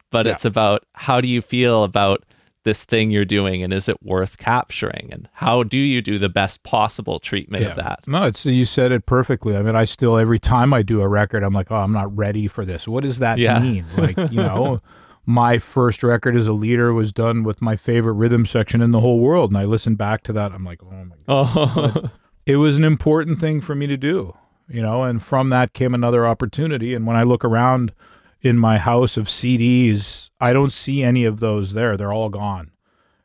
[0.09, 0.31] but yeah.
[0.31, 2.23] it's about how do you feel about
[2.63, 6.29] this thing you're doing and is it worth capturing and how do you do the
[6.29, 7.69] best possible treatment yeah.
[7.69, 10.81] of that no it's you said it perfectly i mean i still every time i
[10.81, 13.85] do a record i'm like oh i'm not ready for this what does that mean
[13.97, 14.79] like you know
[15.25, 18.99] my first record as a leader was done with my favorite rhythm section in the
[18.99, 19.51] whole world.
[19.51, 20.51] And I listened back to that.
[20.51, 21.25] I'm like, oh my God.
[21.27, 22.11] Oh.
[22.45, 24.35] it was an important thing for me to do,
[24.67, 26.93] you know, and from that came another opportunity.
[26.93, 27.93] And when I look around
[28.41, 31.95] in my house of CDs, I don't see any of those there.
[31.95, 32.71] They're all gone.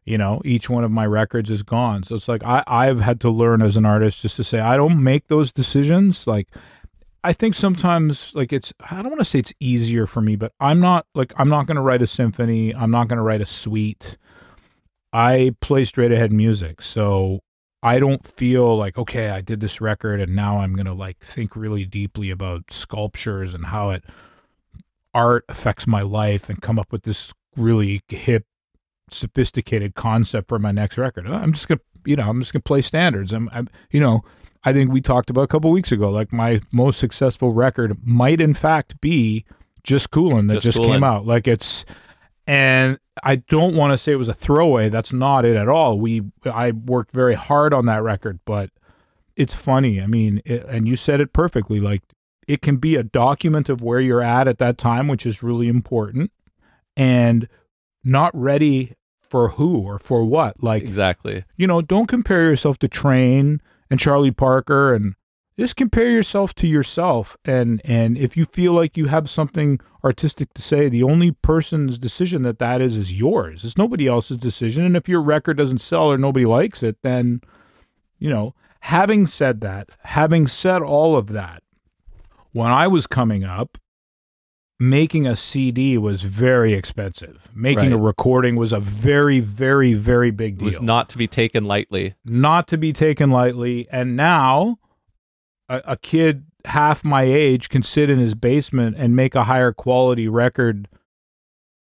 [0.04, 2.02] You know, each one of my records is gone.
[2.04, 4.76] So it's like I, I've had to learn as an artist just to say, I
[4.76, 6.26] don't make those decisions.
[6.26, 6.48] Like,
[7.24, 10.52] I think sometimes like it's I don't want to say it's easier for me, but
[10.60, 12.74] I'm not like I'm not going to write a symphony.
[12.74, 14.16] I'm not going to write a suite.
[15.12, 17.40] I play straight ahead music, so
[17.82, 21.18] I don't feel like okay, I did this record and now I'm going to like
[21.18, 24.04] think really deeply about sculptures and how it
[25.14, 28.44] art affects my life and come up with this really hip
[29.10, 31.26] sophisticated concept for my next record.
[31.26, 33.32] I'm just going to, you know, I'm just going to play standards.
[33.32, 34.22] I'm, I'm you know,
[34.68, 36.10] I think we talked about a couple weeks ago.
[36.10, 39.44] Like my most successful record might in fact be
[39.82, 41.26] just Coolin' that just, just came out.
[41.26, 41.86] Like it's
[42.46, 44.90] and I don't want to say it was a throwaway.
[44.90, 45.98] That's not it at all.
[45.98, 48.70] We I worked very hard on that record, but
[49.36, 50.02] it's funny.
[50.02, 51.80] I mean, it, and you said it perfectly.
[51.80, 52.02] Like
[52.46, 55.68] it can be a document of where you're at at that time, which is really
[55.68, 56.30] important,
[56.94, 57.48] and
[58.04, 60.62] not ready for who or for what.
[60.62, 61.44] Like exactly.
[61.56, 65.14] You know, don't compare yourself to Trane and Charlie Parker and
[65.58, 67.36] just compare yourself to yourself.
[67.44, 71.98] And and if you feel like you have something artistic to say the only person's
[71.98, 73.64] decision that that is is yours.
[73.64, 74.84] It's nobody else's decision.
[74.84, 77.40] And if your record doesn't sell or nobody likes it then
[78.18, 81.62] you know having said that having said all of that
[82.52, 83.78] when i was coming up
[84.80, 87.48] making a CD was very expensive.
[87.54, 87.92] Making right.
[87.92, 90.64] a recording was a very, very, very big deal.
[90.64, 92.14] It was not to be taken lightly.
[92.24, 93.88] Not to be taken lightly.
[93.90, 94.78] And now
[95.68, 99.72] a, a kid half my age can sit in his basement and make a higher
[99.72, 100.88] quality record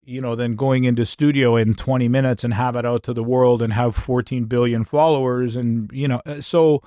[0.09, 3.23] you know, than going into studio in 20 minutes and have it out to the
[3.23, 5.55] world and have 14 billion followers.
[5.55, 6.83] And, you know, uh, so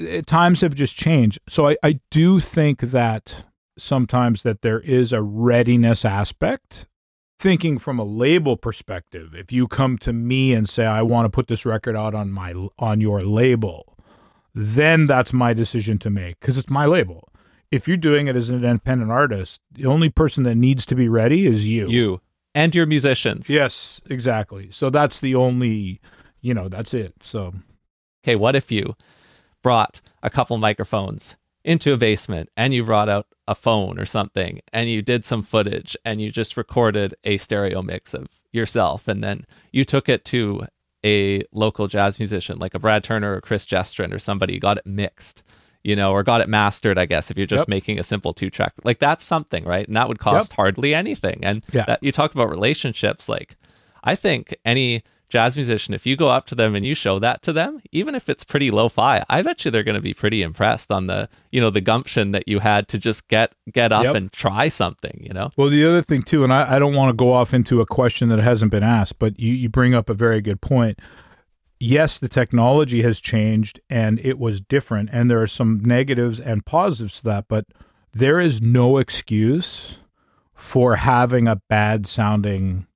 [0.00, 1.38] uh, times have just changed.
[1.50, 3.44] So I, I do think that
[3.82, 6.86] sometimes that there is a readiness aspect.
[7.38, 11.28] Thinking from a label perspective, if you come to me and say I want to
[11.28, 13.98] put this record out on my on your label,
[14.54, 17.28] then that's my decision to make because it's my label.
[17.72, 21.08] If you're doing it as an independent artist, the only person that needs to be
[21.08, 21.88] ready is you.
[21.88, 22.20] You
[22.54, 23.50] and your musicians.
[23.50, 24.68] Yes, exactly.
[24.70, 26.00] So that's the only,
[26.42, 27.14] you know, that's it.
[27.22, 27.54] So
[28.24, 28.94] Okay, what if you
[29.62, 34.60] brought a couple microphones into a basement and you brought out a phone or something
[34.72, 39.22] and you did some footage and you just recorded a stereo mix of yourself and
[39.22, 40.66] then you took it to
[41.04, 44.86] a local jazz musician like a Brad Turner or Chris Gestrin or somebody got it
[44.86, 45.42] mixed
[45.84, 47.68] you know or got it mastered I guess if you're just yep.
[47.68, 50.56] making a simple two track like that's something right and that would cost yep.
[50.56, 51.84] hardly anything and yeah.
[51.84, 53.56] that you talk about relationships like
[54.02, 57.40] I think any jazz musician, if you go up to them and you show that
[57.40, 60.42] to them, even if it's pretty lo-fi, I bet you they're going to be pretty
[60.42, 64.04] impressed on the, you know, the gumption that you had to just get get up
[64.04, 64.14] Yep.
[64.14, 65.50] and try something, you know?
[65.56, 67.86] Well, the other thing too, and I, I don't want to go off into a
[67.86, 70.98] question that hasn't been asked, but you, you bring up a very good point.
[71.80, 76.66] Yes, the technology has changed and it was different, and there are some negatives and
[76.66, 77.64] positives to that, but
[78.12, 79.96] there is no excuse
[80.52, 82.86] for having a bad sounding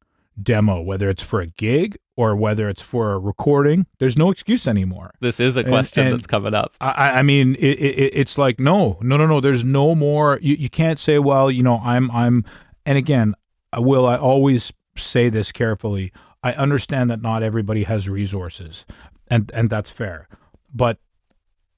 [0.41, 3.87] demo, whether it's for a gig or whether it's for a recording.
[3.99, 5.13] There's no excuse anymore.
[5.21, 6.75] This is a question and- that's coming up.
[6.81, 9.41] I- I, I mean, it, it, it's like no, no, no, no.
[9.41, 10.39] There's no more.
[10.43, 12.45] You, you can't say, well, you know, I'm, I'm.
[12.85, 13.35] And again,
[13.73, 14.07] I will.
[14.07, 16.13] I always say this carefully.
[16.43, 18.87] I understand that not everybody has resources,
[19.29, 20.29] and and that's fair.
[20.73, 20.99] But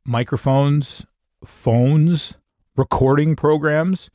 [0.05, 1.05] microphones,
[1.45, 2.35] phones,
[2.77, 4.11] recording programs.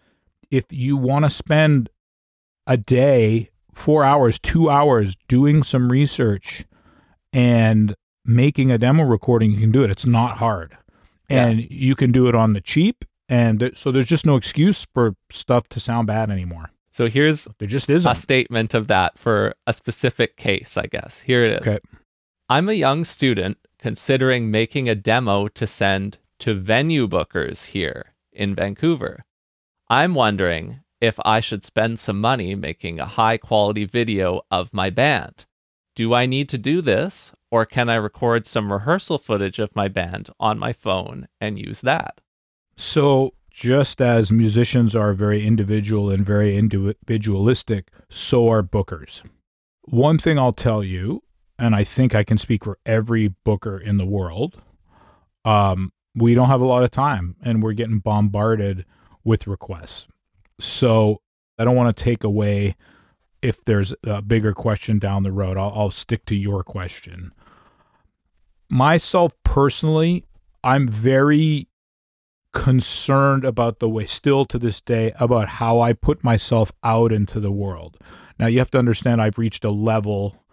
[0.52, 1.90] If you want to spend
[2.68, 6.66] a day, four hours, two hours doing some research,
[7.32, 9.90] and making a demo recording, you can do it.
[9.92, 10.78] It's not hard.
[11.30, 11.46] Yeah.
[11.48, 13.06] And you can do it on the cheap.
[13.30, 16.70] And th- so there's just no excuse for stuff to sound bad anymore.
[16.92, 18.10] So here's There just isn't.
[18.12, 21.22] a statement of that for a specific case, I guess.
[21.22, 21.68] Here it is.
[21.68, 21.80] Okay.
[22.50, 28.54] I'm a young student considering making a demo to send to venue bookers here in
[28.54, 29.24] Vancouver.
[29.90, 34.90] I'm wondering if I should spend some money making a high quality video of my
[34.90, 35.46] band.
[35.98, 39.90] Do I need to do this, or can I record some rehearsal footage of my
[39.90, 42.22] band on my phone and use that?
[42.78, 49.24] So, just as musicians are very individual and very individualistic, so are bookers.
[49.82, 51.22] One thing I'll tell you,
[51.60, 54.62] and I think I can speak for every booker in the world,
[55.44, 58.86] um, we don't have a lot of time and we're getting bombarded
[59.26, 60.08] with requests.
[60.64, 61.22] So,
[61.58, 62.76] I don't want to take away
[63.42, 65.58] if there's a bigger question down the road.
[65.58, 67.32] I'll, I'll stick to your question.
[68.70, 70.26] Myself personally,
[70.64, 71.68] I'm very
[72.54, 77.40] concerned about the way still to this day about how I put myself out into
[77.40, 77.98] the world.
[78.40, 80.44] Now you have to understand I've reached a level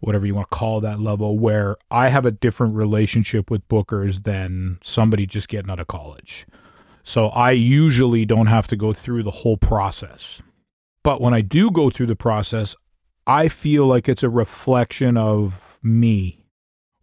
[0.00, 4.24] whatever you want to call that level where I have a different relationship with bookers
[4.24, 6.46] than somebody just getting out of college.
[7.04, 10.42] So I usually don't have to go through the whole process.
[11.02, 12.74] But when I do go through the process,
[13.26, 16.46] I feel like it's a reflection of me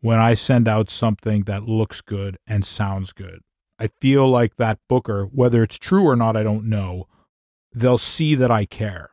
[0.02, 3.42] when I send out something that looks good and sounds good.
[3.80, 7.08] I feel like that booker, whether it's true or not, I don't know,
[7.74, 9.12] they'll see that I care.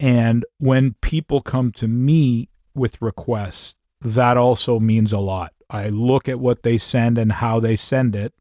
[0.00, 5.52] And when people come to me with requests, that also means a lot.
[5.68, 8.32] I look at what they send and how they send it.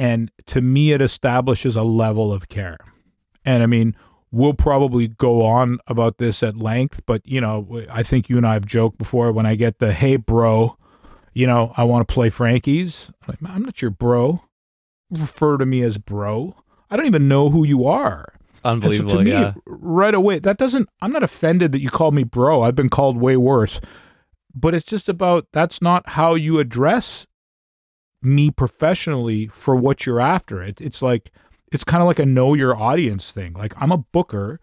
[0.00, 2.78] And to me, it establishes a level of care.
[3.44, 3.94] And I mean,
[4.32, 8.46] we'll probably go on about this at length, but you know, I think you and
[8.46, 10.74] I have joked before when I get the hey, bro,
[11.34, 13.10] you know, I want to play Frankie's.
[13.22, 14.42] I'm like, I'm not your bro.
[15.10, 16.56] Refer to me as bro.
[16.90, 18.32] I don't even know who you are.
[18.48, 19.18] It's And so unbelievable.
[19.18, 19.52] to me, yeah.
[19.66, 22.62] right away, that doesn't, I'm not offended that you called me bro.
[22.62, 23.82] I've been called way worse.
[24.54, 27.26] But it's just about that's not how you address
[28.22, 30.62] me professionally for what you're after.
[30.62, 31.30] It, it's like,
[31.72, 33.54] it's kind of like a know your audience thing.
[33.54, 34.60] Like, I'm a booker.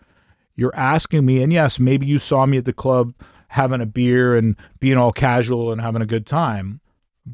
[0.55, 3.13] You're asking me, and yes, maybe you saw me at the club
[3.49, 6.81] having a beer and being all casual and having a good time,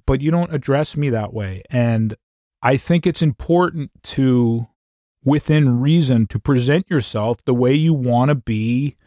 [0.05, 1.63] but you don't address me that way.
[1.69, 2.15] And
[2.61, 4.67] I think it's important to
[5.23, 8.97] within reason to present yourself the way you want to be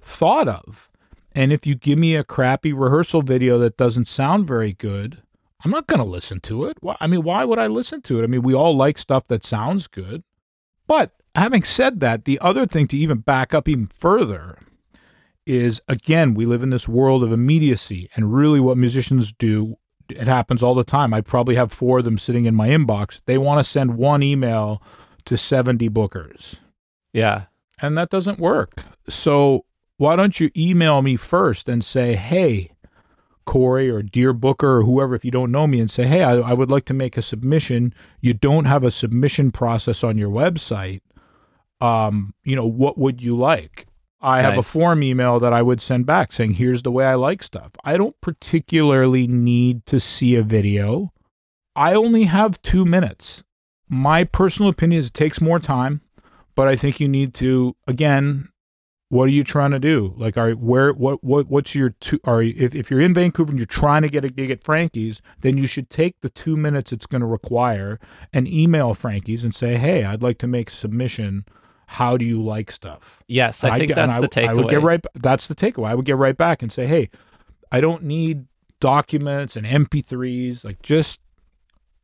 [0.00, 0.88] thought of.
[1.32, 5.22] And if you give me a crappy rehearsal video that doesn't sound very good,
[5.64, 6.76] I'm not going to listen to it.
[6.80, 8.24] Why, I mean, why would I listen to it?
[8.24, 10.22] I mean, we all like stuff that sounds good.
[10.86, 14.58] But having said that, the other thing to even back up even further
[15.46, 18.10] is again, we live in this world of immediacy.
[18.14, 19.76] And really, what musicians do,
[20.08, 21.14] it happens all the time.
[21.14, 23.20] I probably have four of them sitting in my inbox.
[23.26, 24.82] They want to send one email
[25.24, 26.58] to 70 bookers.
[27.12, 27.44] Yeah.
[27.80, 28.82] And that doesn't work.
[29.08, 29.64] So
[29.98, 32.72] why don't you email me first and say, hey,
[33.46, 36.34] Cory or Dear Booker or whoever, if you don't know me, and say, hey, I,
[36.34, 37.94] I would like to make a submission.
[38.20, 41.00] You don't have a submission process on your website.
[41.80, 43.86] Um, you know, what would you like?
[44.20, 47.14] I have a form email that I would send back saying, here's the way I
[47.14, 47.70] like stuff.
[47.84, 51.12] I don't particularly need to see a video.
[51.76, 53.44] I only have two minutes.
[53.88, 56.00] My personal opinion is it takes more time,
[56.56, 58.48] but I think you need to, again,
[59.16, 60.14] what are you trying to do?
[60.16, 62.20] Like, are where what what what's your two?
[62.24, 64.62] Are you, if if you're in Vancouver and you're trying to get a gig at
[64.62, 67.98] Frankie's, then you should take the two minutes it's going to require
[68.32, 71.44] and email Frankie's and say, hey, I'd like to make submission.
[71.88, 73.22] How do you like stuff?
[73.28, 74.48] Yes, I think that's I- the takeaway.
[74.48, 75.04] I would get right.
[75.14, 75.88] That's the takeaway.
[75.88, 77.08] I would get right back and say, hey,
[77.72, 78.46] I don't need
[78.80, 80.64] documents and MP3s.
[80.64, 81.20] Like just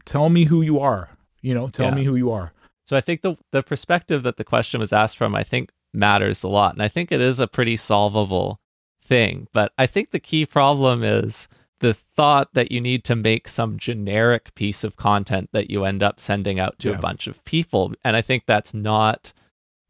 [0.04, 1.10] tell me who you are.
[1.40, 1.94] You know, tell Yeah.
[1.96, 2.52] me who you are.
[2.84, 6.42] So I think the the perspective that the question was asked from, I think, matters
[6.42, 8.60] a lot, and I think it is a pretty solvable
[9.02, 9.48] thing.
[9.52, 11.48] But I think the key problem is
[11.80, 16.02] the thought that you need to make some generic piece of content that you end
[16.02, 16.94] up sending out to Yeah.
[16.96, 19.32] a bunch of people, and I think that's not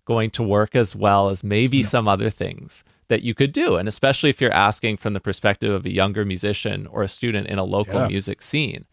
[0.07, 1.88] going to work as well as maybe No.
[1.88, 5.71] some other things that you could do, and especially if you're asking from the perspective
[5.71, 8.09] of a younger musician or a student in a local Yeah.
[8.09, 8.87] music scene.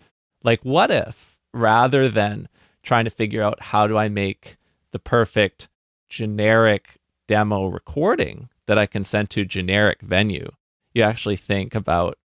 [0.43, 2.47] Like, what if rather than
[2.83, 4.57] trying to figure out how do I make
[4.91, 5.69] the perfect
[6.09, 6.98] generic
[7.29, 10.49] demo recording that I can send to generic venue,
[10.95, 12.17] you actually think about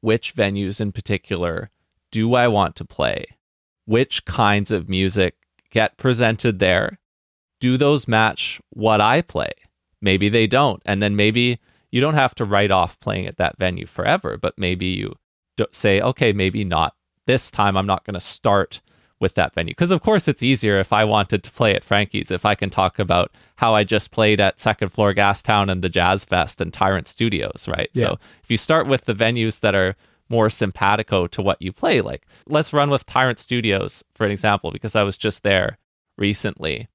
[0.00, 1.70] which venues in particular
[2.12, 3.24] do I want to play?
[3.84, 5.34] Which kinds of music
[5.70, 7.00] get presented there?
[7.58, 9.52] Do those match what I play?
[10.00, 10.82] Maybe they don't.
[10.84, 11.58] And then maybe
[11.90, 15.16] you don't have to write off playing at that venue forever, but maybe you
[15.72, 16.94] say, okay, maybe not
[17.26, 17.76] this time.
[17.76, 18.82] I'm not going to start
[19.22, 19.70] with that venue.
[19.70, 22.68] Because, of course, it's easier if I wanted to play at Frankie's, if I can
[22.68, 26.74] talk about how I just played at Second Floor Gastown and the Jazz Fest and
[26.74, 27.88] Tyrant Studios, right?
[27.94, 28.02] Yeah.
[28.02, 29.94] So if you start with the venues that are
[30.28, 34.72] more simpatico to what you play, like let's run with Tyrant Studios for an example,
[34.72, 35.78] because I was just there
[36.18, 36.88] recently.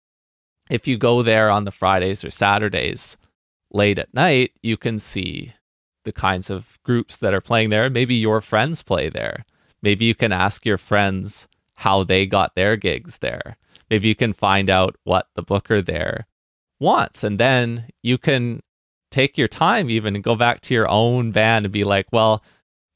[0.70, 3.18] If you go there on the Fridays or Saturdays
[3.72, 5.54] late at night, you can see
[6.04, 7.90] the kinds of groups that are playing there.
[7.90, 9.46] Maybe your friends play there.
[9.82, 13.58] Maybe you can ask your friends how they got their gigs there.
[13.90, 16.28] Maybe you can find out what the booker there
[16.80, 17.24] wants.
[17.24, 18.62] And then you can
[19.12, 22.44] take your time even and go back to your own band and be like, well,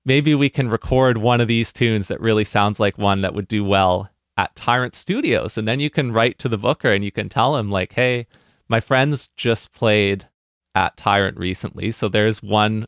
[0.04, 3.48] maybe we can record one of these tunes that really sounds like one that would
[3.48, 5.58] do well at Tyrant Studios.
[5.58, 8.28] And then you can write to the booker and you can tell him, like, hey,
[8.68, 10.28] my friends just played
[10.74, 11.92] at Tyrant recently.
[11.92, 12.88] So there's one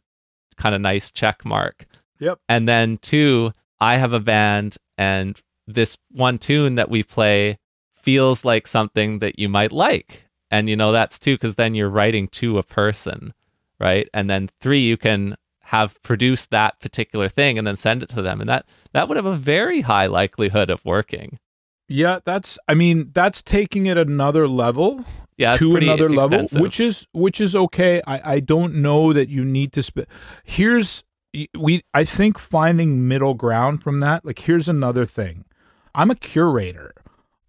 [0.57, 1.85] kind of nice check mark.
[2.19, 2.39] Yep.
[2.49, 7.57] And then two, I have a band and this one tune that we play
[7.95, 10.27] feels like something that you might like.
[10.51, 13.33] And you know, that's two because then you're writing to a person,
[13.79, 14.07] right?
[14.13, 18.21] And then three, you can have produced that particular thing and then send it to
[18.21, 18.41] them.
[18.41, 21.39] And that that would have a very high likelihood of working.
[21.87, 25.03] Yeah, that's I mean, that's taking it another level
[25.37, 28.01] Yeah, to another level, which is which is okay.
[28.05, 30.07] I I don't know that you need to spend.
[30.43, 31.03] Here's
[31.57, 34.23] we I think finding middle ground from that.
[34.25, 35.45] Like here's another thing.
[35.95, 36.93] I'm a curator.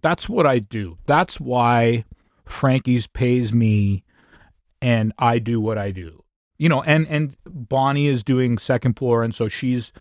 [0.02, 0.98] That's what I do.
[1.07, 2.04] That's why
[2.44, 4.04] Frankie's pays me
[4.83, 6.22] and I do what I do.
[6.59, 9.92] You know, and and Bonnie is doing second floor and so she's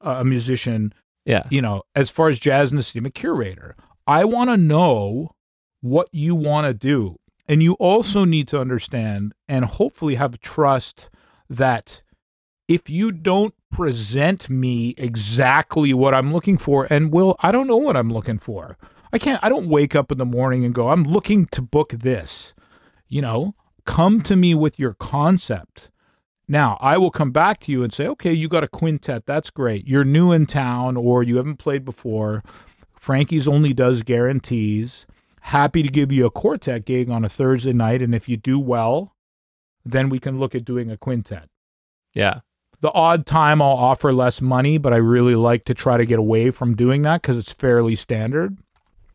[0.00, 0.92] a musician
[1.26, 1.42] yeah.
[1.50, 3.76] you know, as far as jazz in the city, I'm a curator.
[4.06, 5.34] I want to know
[5.80, 7.16] what you want to do.
[7.48, 11.08] And you also need to understand and hopefully have trust
[11.50, 12.02] that
[12.68, 17.76] if you don't present me exactly what I'm looking for, and Will, I don't know
[17.76, 18.76] what I'm looking for.
[19.12, 21.92] I can't, I don't wake up in the morning and go, I'm looking to book
[21.92, 22.52] this.
[23.08, 25.90] You know, come to me with your concept.
[26.48, 29.26] Now, I will come back to you and say, okay, you got a quintet.
[29.26, 29.86] That's great.
[29.86, 32.44] You're new in town or you haven't played before.
[32.94, 35.06] Frankie's only does guarantees.
[35.40, 38.02] Happy to give you a quartet gig on a Thursday night.
[38.02, 39.16] And if you do well,
[39.84, 41.48] then we can look at doing a quintet.
[42.14, 42.40] Yeah.
[42.80, 46.18] The odd time I'll offer less money, but I really like to try to get
[46.18, 48.56] away from doing that because it's fairly standard.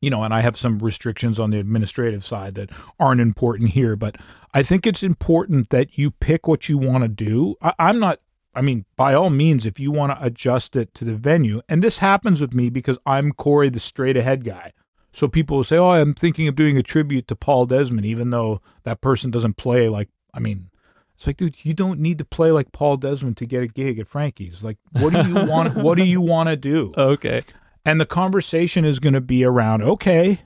[0.02, 3.95] You know, and I have some restrictions on the administrative side that aren't important here,
[3.95, 4.15] but
[4.52, 7.56] I think it's important that you pick what you want to do.
[7.62, 8.19] I, I'm not,
[8.56, 11.84] I mean, by all means, if you want to adjust it to the venue, and
[11.84, 14.74] this happens with me because I'm Cory, the straight ahead guy.
[15.13, 18.32] So people will say, oh, I'm thinking of doing a tribute to Paul Desmond, even
[18.32, 20.70] though that person doesn't play like, I mean,
[21.21, 23.99] it's like, dude, you don't need to play like Paul Desmond to get a gig
[23.99, 24.63] at Frankie's.
[24.63, 25.75] Like, what do you want?
[25.84, 26.95] what do you want to do?
[26.97, 27.43] Okay.
[27.86, 30.41] And the conversation is going to be around, okay.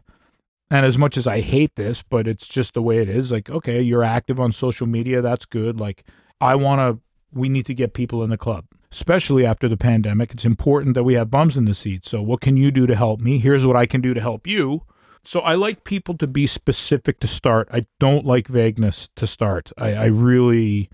[0.69, 3.31] And as much as I hate this, but it's just the way it is.
[3.31, 5.21] Like, okay, you're active on social media.
[5.21, 5.79] That's good.
[5.79, 6.03] Like,
[6.41, 10.33] I want to, we need to get people in the club, especially after the pandemic.
[10.33, 12.09] It's important that we have bums in the seats.
[12.09, 13.39] So, what can you do to help me?
[13.39, 14.81] Here's what I can do to help you.
[15.25, 17.67] So, I like people to be specific to start.
[17.71, 19.71] I don't like vagueness to start.
[19.77, 20.89] I, I really,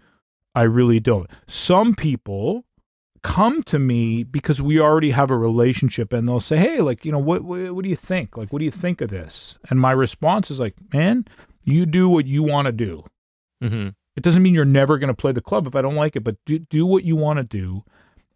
[0.55, 1.29] I really don't.
[1.47, 2.65] Some people
[3.23, 7.11] come to me because we already have a relationship and they'll say hey like you
[7.11, 9.79] know what, what what do you think like what do you think of this and
[9.79, 11.23] my response is like man
[11.63, 13.03] you do what you want to do
[13.61, 16.15] hmm it doesn't mean you're never going to play the club if i don't like
[16.15, 17.83] it but do do what you want to do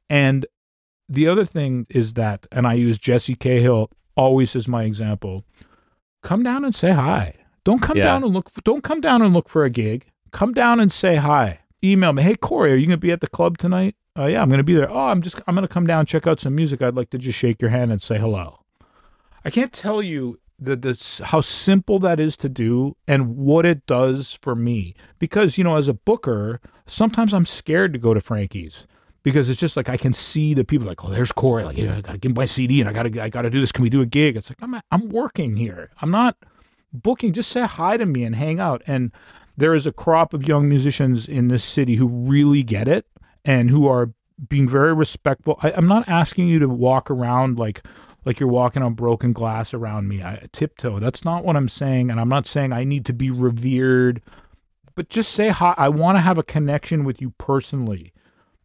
[0.10, 0.46] and
[1.10, 5.44] the other thing is that and i use jesse cahill always as my example
[6.26, 8.06] come down and say hi don't come Yeah.
[8.06, 11.16] down and look don't come down and look for a gig come down and say
[11.16, 14.28] hi email me hey cory are you going to be at the club tonight Uh,
[14.28, 14.90] yeah, I'm going to be there.
[14.90, 16.82] Oh, I'm just I'm going to come down check out some music.
[16.82, 18.46] I'd like to just shake your hand and say hello.
[19.44, 20.94] I can't tell you the, the
[21.32, 25.76] how simple that is to do and what it does for me because you know
[25.76, 28.88] as a booker sometimes i'm scared to go to frankie's
[29.26, 31.98] because it's just like i can see the people like oh there's cory like yeah,
[31.98, 34.02] i gotta give my cd and i gotta i gotta do this can we do
[34.02, 36.38] a gig it's like i'm i'm working here i'm not
[36.94, 39.12] booking just say hi to me and hang out and
[39.58, 43.06] there is a crop of young musicians in this city who really get it
[43.44, 44.14] and who are
[44.48, 47.84] being very respectful I, i'm not asking you to walk around like
[48.26, 50.24] like you're walking on broken glass around me.
[50.24, 51.00] I tiptoe.
[51.00, 52.10] That's not what I'm saying.
[52.10, 54.22] And I'm not saying I need to be revered,
[54.96, 55.76] but just say hi.
[55.78, 58.12] I want to have a connection with you personally.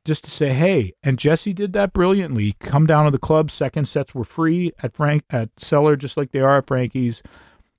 [0.04, 2.56] Just to say, hey, and Jesse did that brilliantly.
[2.60, 3.50] Come down to the club.
[3.50, 7.22] Second sets were free at Frank at Cellar, just like they are at Frankie's.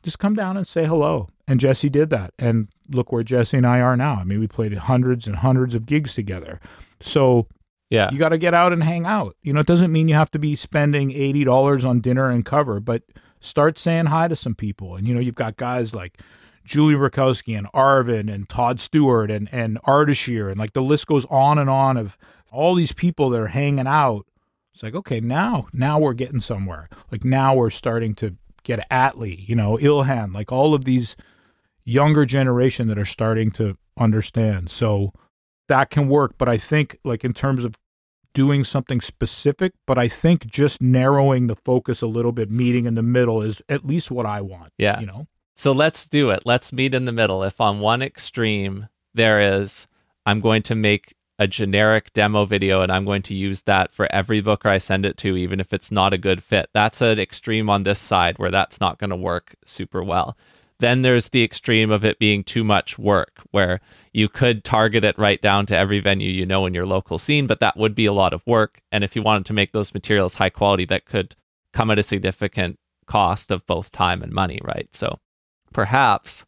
[0.04, 1.30] Just come down and say hello.
[1.48, 2.34] And Jesse did that.
[2.38, 4.16] And look where Jesse and I are now.
[4.16, 6.60] I mean, we played hundreds and hundreds of gigs together.
[7.02, 7.48] So
[7.92, 8.10] yeah.
[8.10, 9.36] You got to get out and hang out.
[9.44, 12.80] You know, it doesn't mean you have to be spending $80 on dinner and cover,
[12.80, 13.04] but
[13.42, 14.96] start saying hi to some people.
[14.96, 16.20] And, you know, you've got guys like
[16.64, 20.50] Julie Rakowski and Arvin and Todd Stewart and, and Ardashir.
[20.50, 22.18] And like the list goes on and on of
[22.52, 24.26] all these people that are hanging out.
[24.74, 26.88] It's like, okay, now, now we're getting somewhere.
[27.12, 31.16] Like now we're starting to get Atlee, you know, Ilhan, like all of these
[31.84, 34.70] younger generation that are starting to understand.
[34.70, 35.14] So
[35.68, 36.36] that can work.
[36.38, 37.76] But I think, like, in terms of
[38.34, 42.96] doing something specific, but I think just narrowing the focus a little bit, meeting in
[42.96, 44.72] the middle is at least what I want.
[44.78, 45.00] Yeah.
[45.00, 45.28] You know?
[45.62, 46.42] So let's do it.
[46.44, 47.44] Let's meet in the middle.
[47.44, 49.86] If on one extreme there is,
[50.26, 54.12] I'm going to make a generic demo video and I'm going to use that for
[54.12, 56.72] every booker I send it to, even if it's not a good fit.
[56.74, 60.36] That's an extreme on this side where that's not going to work super well.
[60.80, 63.82] Then there's the extreme of it being too much work, where
[64.14, 67.46] you could target it right down to every venue you know in your local scene,
[67.46, 68.82] but that would be a lot of work.
[68.92, 71.36] And if you wanted to make those materials high quality, that could
[71.72, 74.88] come at a significant cost of both time and money, right?
[74.92, 75.20] So
[75.74, 76.46] perhaps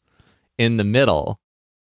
[0.58, 1.40] in the middle,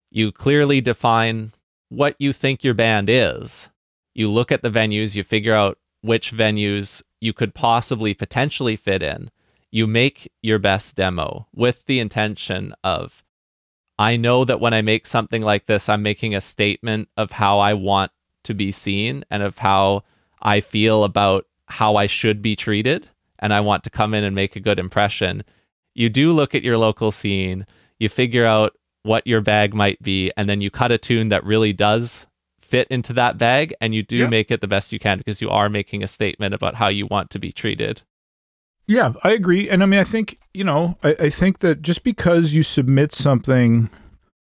[0.10, 1.54] you clearly define
[1.90, 3.70] what you think your band is.
[4.14, 9.02] You look at the venues, you figure out which venues you could possibly potentially fit
[9.02, 9.30] in
[9.72, 13.24] you make your best demo with the intention of
[13.98, 17.60] I know that when I make something like this, I'm making a statement of how
[17.60, 18.12] I want
[18.44, 20.04] to be seen and of how
[20.42, 23.08] I feel about how I should be treated.
[23.40, 25.44] And I want to come in and make a good impression.
[25.94, 27.66] You do look at your local scene,
[28.00, 28.74] you figure out
[29.04, 32.28] what your bag might be, and then you cut a tune that really does
[32.62, 33.74] fit into that bag.
[33.82, 34.28] And you do yeah.
[34.28, 37.08] make it the best you can because you are making a statement about how you
[37.08, 38.02] want to be treated.
[38.88, 39.70] Yeah, I agree.
[39.70, 43.14] And I mean, I think, you know, I, I think that just because you submit
[43.14, 43.89] something,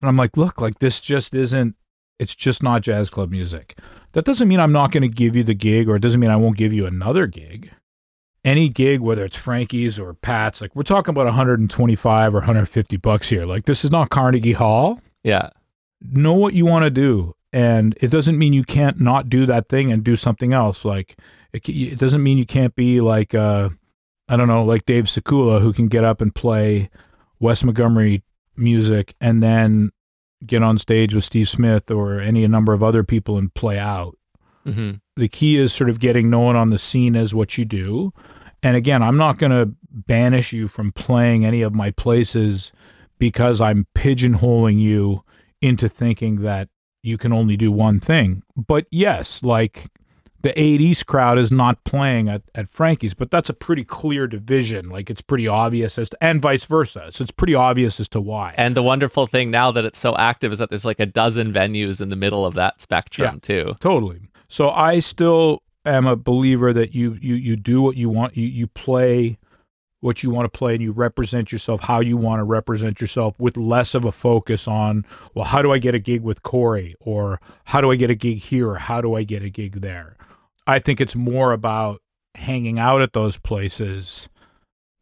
[0.02, 1.76] and I'm like, look, like this just isn't,
[2.20, 3.80] it's just not jazz club music.
[4.14, 6.30] That doesn't mean I'm not going to give you the gig or it doesn't mean
[6.30, 7.72] I won't give you another gig.
[8.48, 13.28] Any gig, whether it's Frankie's or Pat's, like we're talking about 125 or 150 bucks
[13.28, 13.46] here.
[13.46, 15.02] Like this is not Carnegie Hall.
[15.24, 15.50] Yeah.
[16.02, 17.36] Know what you want to do.
[17.52, 20.86] And it doesn't mean you can't not do that thing and do something else.
[20.86, 21.18] Like
[21.52, 23.70] it, it doesn't mean you can't be like, uh,
[24.30, 26.90] I don't know, like Dave Sikula, who can get up and play
[27.40, 28.24] Wes Montgomery
[28.56, 29.92] music and then
[30.46, 34.18] get on stage with Steve Smith or any number of other people and play out.
[34.66, 34.98] Mm-hmm.
[35.16, 38.14] The key is sort of getting known on the scene as what you do.
[38.64, 42.72] And again, I'm not going to banish you from playing any of my places
[43.20, 45.24] because I'm pigeonholing you
[45.62, 46.70] into thinking that
[47.04, 48.44] you can only do one thing.
[48.56, 49.90] But yes, like
[50.42, 54.28] the 8 East crowd is not playing at, at Frankie's, but that's a pretty clear
[54.28, 54.90] division.
[54.90, 57.10] Like it's pretty obvious as to, and vice versa.
[57.12, 58.54] So it's pretty obvious as to why.
[58.58, 61.52] And the wonderful thing now that it's so active is that there's like a dozen
[61.52, 63.76] venues in the middle of that spectrum yeah, too.
[63.80, 64.22] Totally.
[64.48, 68.36] So I still am a believer that you you you do what you want.
[68.38, 69.38] You you play
[70.00, 73.34] what you want to play and you represent yourself how you want to represent yourself
[73.40, 76.94] with less of a focus on well how do i get a gig with cory
[77.00, 79.82] or how do i get a gig here or how do i get a gig
[79.82, 80.16] there
[80.68, 82.02] I think it's more about
[82.36, 84.28] hanging out at those places,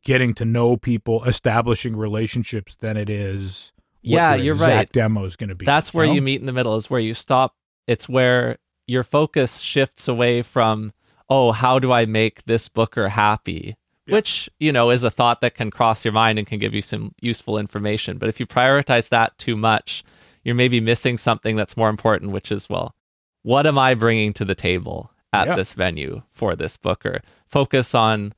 [0.03, 3.73] getting to know people, establishing relationships than it is.
[4.03, 4.89] yeah, you're right.
[4.91, 5.65] Demo is going to be.
[5.65, 6.15] That's where you, know?
[6.15, 6.75] you meet in the middle.
[6.75, 7.55] Is where you stop.
[7.87, 8.57] It's where
[8.87, 10.93] your focus shifts away from
[11.29, 13.75] oh how do I make this booker happy.
[14.07, 14.15] Yeah.
[14.15, 16.83] Which, you know, is a thought that can cross your mind and can give you
[16.83, 18.19] some useful information.
[18.19, 20.03] But if you prioritize that too much,
[20.43, 22.93] you're maybe missing something that's more important, which is, well,
[23.41, 25.09] what am I bringing to the table?
[25.35, 25.55] at yeah.
[25.55, 27.21] this venue for this booker.
[27.45, 28.33] Focus on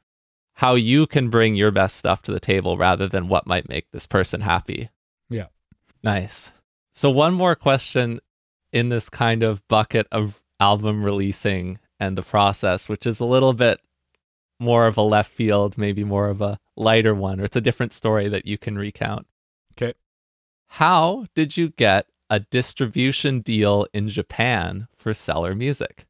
[0.53, 3.91] how you can bring your best stuff to the table rather than what might make
[3.91, 4.89] this person happy.
[5.29, 5.47] Yeah.
[6.03, 6.51] Nice.
[6.93, 8.19] So, one more question
[8.77, 13.53] in this kind of bucket of album releasing and the process, which is a little
[13.53, 13.79] bit
[14.59, 17.93] more of a left field, maybe more of a lighter one, or it's a different
[17.93, 19.27] story that you can recount.
[19.73, 19.93] Okay.
[20.67, 26.05] How did you get a distribution deal in Japan for Cellar Music?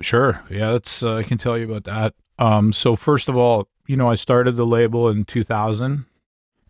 [0.00, 0.42] Sure.
[0.50, 2.14] Yeah, that's uh, I can tell you about that.
[2.38, 6.04] Um, so first of all, you know, I started the label in 2000,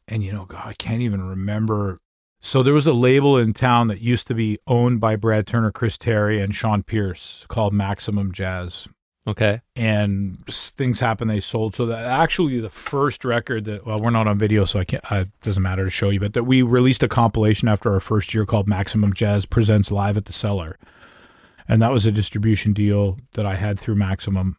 [0.08, 2.00] and you know, God, I can't even remember.
[2.45, 5.70] So there was a label in town that used to be owned by Brad Turner,
[5.70, 8.88] Chris Tarry, and Sean Pierce called Maximum Jazz.
[9.28, 9.61] Okay.
[9.76, 11.30] And things happened.
[11.30, 11.76] They sold.
[11.76, 15.05] So that actually the first record that well, we're not on video, so I can't.
[15.12, 18.34] It doesn't matter to show you, but that we released a compilation after our first
[18.34, 20.76] year called Maximum Jazz presents live at the Cellar,
[21.68, 24.57] and that was a distribution deal that I had through Maximum.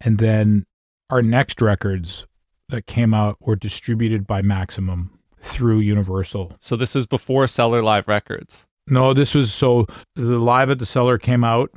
[0.00, 0.66] And then
[1.08, 2.26] our next records
[2.70, 6.52] that came out were distributed by Maximum through Universal.
[6.60, 8.66] So this is before Cellar Live Records.
[8.86, 9.86] No, this was so
[10.16, 11.70] the Live at the Cellar came out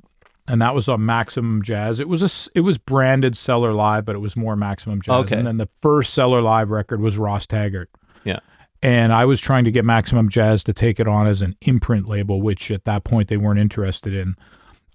[0.47, 1.99] and that was on Maximum Jazz.
[1.99, 5.25] It was a it was branded Cellar Live, but it was more Maximum Jazz.
[5.25, 5.37] Okay.
[5.37, 7.89] And then the first Cellar Live record was Ross Taggart.
[8.23, 8.39] Yeah.
[8.81, 12.07] And I was trying to get Maximum Jazz to take it on as an imprint
[12.07, 14.35] label, which at that point they weren't interested in.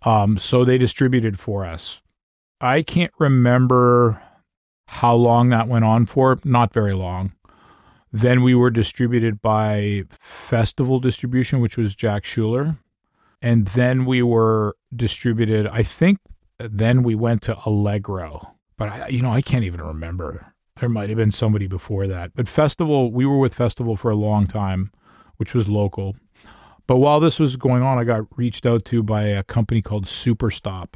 [0.03, 2.01] Um, so they distributed for us.
[2.61, 4.23] I can't remember
[4.87, 6.39] how long that went on for.
[6.45, 7.33] Not very long.
[8.13, 12.77] Then we were distributed by Festival Distribution, which was Jack Schuler
[13.43, 15.67] and then we were distributed.
[15.67, 16.19] I think
[16.59, 20.53] then we went to Allegro, but I, you know, I can't even remember.
[20.79, 23.13] There might have been somebody before that, but Festival.
[23.13, 24.93] We were with Festival for a long time,
[25.37, 26.17] which was local.
[26.87, 30.07] But while this was going on, I got reached out to by a company called
[30.07, 30.95] Superstop.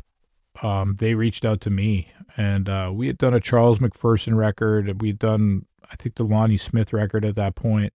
[0.63, 5.03] Um, they reached out to me, and uh, we had done a Charles McPherson record.
[5.03, 7.93] We'd done, I think, the Lonnie Smith record at that point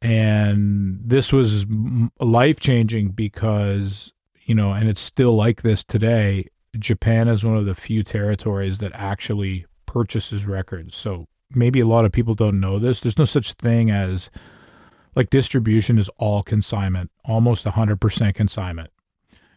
[0.00, 1.66] and this was
[2.20, 4.12] life changing because,
[4.44, 6.46] you know, and it's still like this today.
[6.78, 10.96] Japan is one of the few territories that actually purchases records.
[10.96, 13.00] So maybe a lot of people don't know this.
[13.00, 14.30] There's no such thing as
[15.16, 18.90] like distribution is all consignment, almost 100% consignment.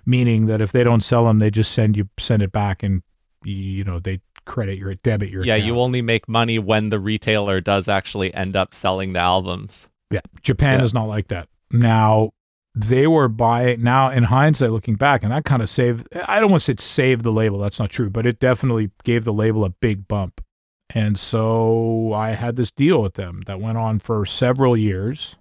[0.04, 3.04] Meaning that if they don't sell them, they just send you send it back and
[3.44, 5.68] you know, they credit your debit your Yeah, account.
[5.68, 9.88] you only make money when the retailer does actually end up selling the albums.
[10.10, 10.86] Yeah, Japan Yeah.
[10.86, 11.48] is not like that.
[11.72, 12.32] Now
[12.76, 13.82] they were buying.
[13.82, 16.08] Now in hindsight, looking back, and that kind of saved.
[16.28, 17.60] I don't want to say it saved the label.
[17.60, 20.42] That's not true, but it definitely gave the label a big bump.
[20.94, 25.38] And so I had this deal with them that went on for several years.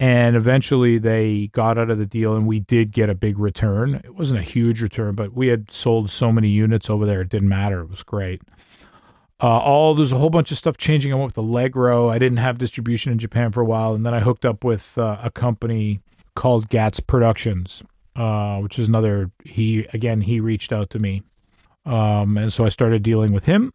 [0.00, 3.96] And eventually they got out of the deal and we did get a big return.
[3.96, 7.28] It wasn't a huge return, but we had sold so many units over there, it
[7.28, 7.82] didn't matter.
[7.82, 8.40] It was great.
[9.42, 11.12] Uh, all there's a whole bunch of stuff changing.
[11.12, 12.08] I went with Allegro.
[12.08, 14.96] I didn't have distribution in Japan for a while, and then I hooked up with
[14.98, 16.00] uh, a company
[16.34, 17.82] called Gats Productions,
[18.16, 19.30] uh, which is another.
[19.44, 21.22] He again he reached out to me,
[21.86, 23.72] um, and so I started dealing with him,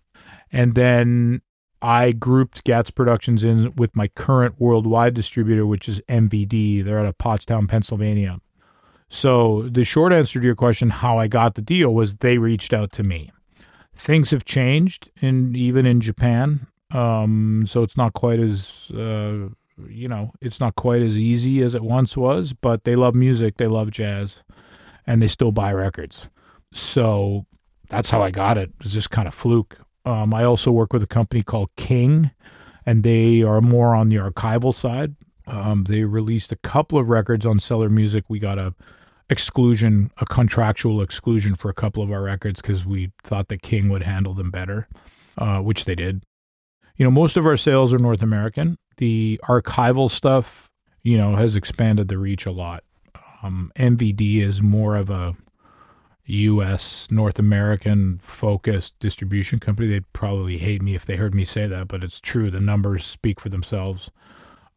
[0.52, 1.42] and then
[1.86, 6.84] I grouped Gats Productions in with my current worldwide distributor, which is MVD.
[6.84, 8.40] They're out of Pottstown, Pennsylvania.
[9.10, 12.74] So the short answer to your question, how I got the deal, was they reached
[12.74, 13.32] out to me
[13.96, 16.68] things have changed in even in Japan.
[16.92, 19.50] Um, so it's not quite as uh,
[19.90, 22.54] you know, it's not quite as easy as it once was.
[22.54, 24.44] But they love music, they love jazz,
[25.08, 26.28] and they still buy records.
[26.74, 27.46] So
[27.90, 28.72] that's how I got it.
[28.82, 29.78] It's just kind of fluke.
[30.06, 32.32] Um, I also work with a company called King,
[32.86, 35.16] and they are more on the archival side.
[35.48, 38.26] Um, they released a couple of records on Cellar Music.
[38.28, 38.74] We got a
[39.30, 43.90] exclusion, a contractual exclusion for a couple of our records because we thought that King
[43.90, 44.88] would handle them better,
[45.38, 46.24] uh, which they did.
[46.98, 48.78] You know, most of our sales are North American.
[48.98, 50.70] The archival stuff,
[51.04, 52.84] you know, has expanded the reach a lot.
[53.44, 55.36] Um, MVD is more of a
[56.26, 57.10] U.S.
[57.12, 59.88] North American focused distribution company.
[59.88, 62.50] They'd probably hate me if they heard me say that, but it's true.
[62.50, 64.10] The numbers speak for themselves.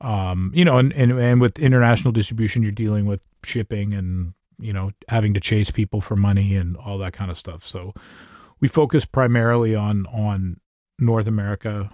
[0.00, 4.72] Um, you know, and, and and with international distribution, you're dealing with shipping and you
[4.72, 7.66] know having to chase people for money and all that kind of stuff.
[7.66, 7.94] So
[8.60, 10.60] we focus primarily on on
[10.98, 11.90] North America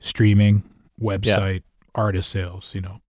[0.00, 0.64] streaming,
[1.00, 1.62] website,
[1.94, 2.70] artist sales.
[2.74, 3.00] You know,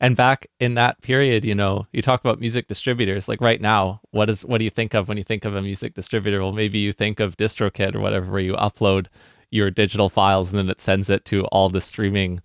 [0.00, 3.28] And back in that period, you know, you talk about music distributors.
[3.28, 5.62] Like right now, what is what do you think of when you think of a
[5.62, 6.40] music distributor?
[6.40, 9.06] Well, maybe you think of DistroKid or whatever, where you upload
[9.50, 12.40] your digital files and then it sends it to all the streaming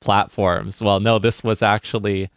[0.00, 0.82] platforms.
[0.82, 2.28] Well, no, this was actually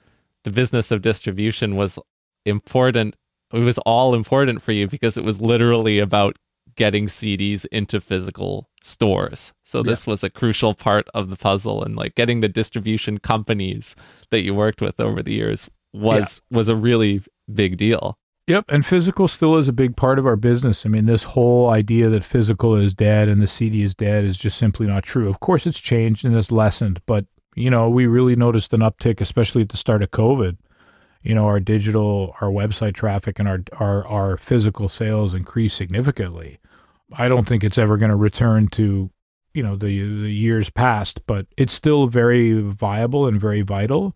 [0.43, 1.99] the business of distribution was
[2.45, 3.15] important.
[3.51, 6.37] It was all important for you because it was literally about
[6.75, 9.53] getting CDs into physical stores.
[9.63, 13.95] So this was a crucial part of the puzzle and like getting the distribution companies
[14.29, 17.21] that you worked with over the years was was a really
[17.53, 18.17] big deal.
[18.47, 20.85] Yep, and physical still is a big part of our business.
[20.85, 24.37] I mean, this whole idea that physical is dead and the CD is dead is
[24.37, 25.29] just simply not true.
[25.29, 29.21] Of course, it's changed and it's lessened, but you know, we really noticed an uptick,
[29.21, 30.57] especially at the start of COVID.
[31.21, 36.57] You know, our digital, our website traffic, and our our our physical sales increased significantly.
[37.17, 39.09] I don't think it's ever going to return to,
[39.53, 44.13] you know, the the years past, but it's still very viable and very vital.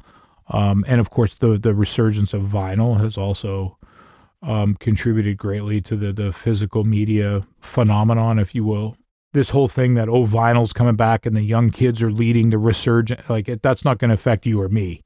[0.50, 3.78] Um, and of course, the the resurgence of vinyl has also
[4.42, 8.98] um, contributed greatly to the the physical media phenomenon, if you will.
[9.34, 12.58] This whole thing that oh vinyl's coming back and the young kids are leading the
[12.58, 15.04] resurgence, like it, that's not going to affect you or me,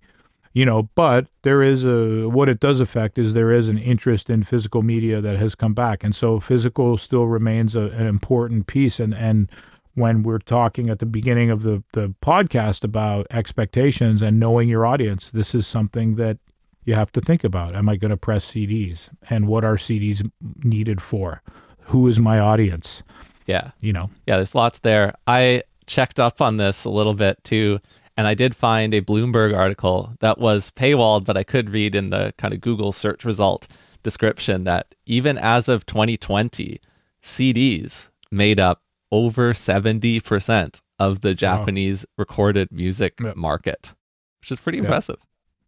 [0.54, 0.84] you know.
[0.96, 4.82] But there is a what it does affect is there is an interest in physical
[4.82, 9.00] media that has come back, and so physical still remains a, an important piece.
[9.00, 9.50] And and
[9.96, 14.86] when we're talking at the beginning of the the podcast about expectations and knowing your
[14.86, 16.38] audience, this is something that
[16.86, 17.76] you have to think about.
[17.76, 19.10] Am I going to press CDs?
[19.30, 20.30] And what are CDs
[20.64, 21.42] needed for?
[21.82, 23.04] Who is my audience?
[23.46, 23.72] Yeah.
[23.80, 24.10] You know?
[24.28, 25.14] Yeah, there's lots there.
[25.28, 27.80] I checked up on this a little bit too,
[28.20, 32.10] and I did find a Bloomberg article that was paywalled, but I could read in
[32.10, 33.66] the kind of Google search result
[34.04, 36.82] description that even as of 2020,
[37.24, 42.14] CDs made up over 70% of the Japanese wow.
[42.18, 43.94] recorded music market,
[44.42, 45.20] which is pretty impressive.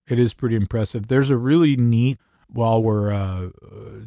[0.09, 1.07] It is pretty impressive.
[1.07, 3.47] There's a really neat, while we're uh,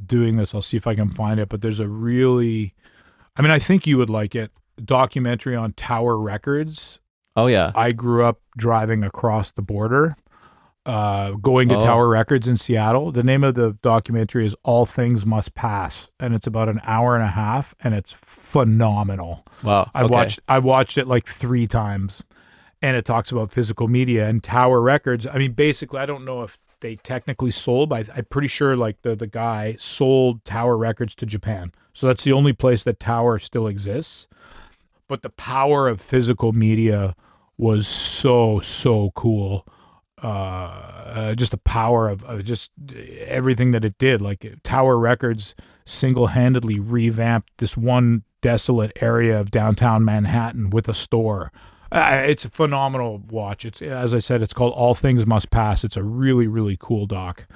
[0.04, 2.74] doing this, I'll see if I can find it, but there's a really,
[3.36, 4.50] I mean, I think you would like it,
[4.84, 6.98] documentary on Tower Records.
[7.36, 7.72] Oh, yeah.
[7.74, 10.16] I grew up driving across the border,
[10.86, 11.80] uh, going to oh.
[11.80, 13.10] Tower Records in Seattle.
[13.10, 17.14] The name of the documentary is All Things Must Pass, and it's about an hour
[17.14, 19.44] and a half, and it's phenomenal.
[19.62, 19.90] Wow.
[19.94, 20.12] I okay.
[20.12, 22.22] watched I watched it like three times
[22.84, 25.26] and it talks about physical media and Tower Records.
[25.26, 29.00] I mean, basically, I don't know if they technically sold, but I'm pretty sure like
[29.00, 31.72] the the guy sold Tower Records to Japan.
[31.94, 34.28] So that's the only place that Tower still exists.
[35.08, 37.14] But the power of physical media
[37.58, 39.66] was so so cool.
[40.22, 42.72] Uh, uh, just the power of, of just
[43.26, 44.22] everything that it did.
[44.22, 50.94] Like Tower Records single handedly revamped this one desolate area of downtown Manhattan with a
[50.94, 51.52] store
[51.94, 53.64] uh, it's a phenomenal watch.
[53.64, 55.84] It's as I said, it's called All Things Must Pass.
[55.84, 57.46] It's a really really cool doc.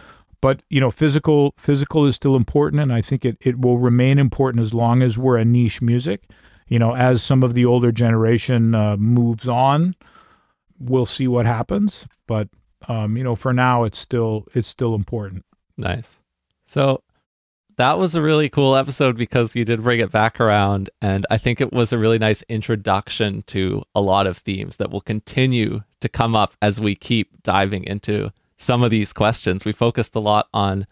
[0.41, 4.19] But you know, physical physical is still important, and I think it it will remain
[4.19, 6.23] important as long as we're a niche music.
[6.69, 9.95] You know, as some of the older generation uh, moves on,
[10.79, 12.07] we'll see what happens.
[12.27, 12.49] But
[12.87, 15.45] um, you know, for now, it's still it's still important.
[15.77, 16.19] Nice.
[16.65, 17.03] So
[17.79, 20.91] that was a really cool episode because you did bring it back around.
[21.01, 24.91] And I think it was a really nice introduction to a lot of themes that
[24.91, 29.65] will continue to come up as we keep diving into some of these questions.
[29.65, 30.89] We focused a lot on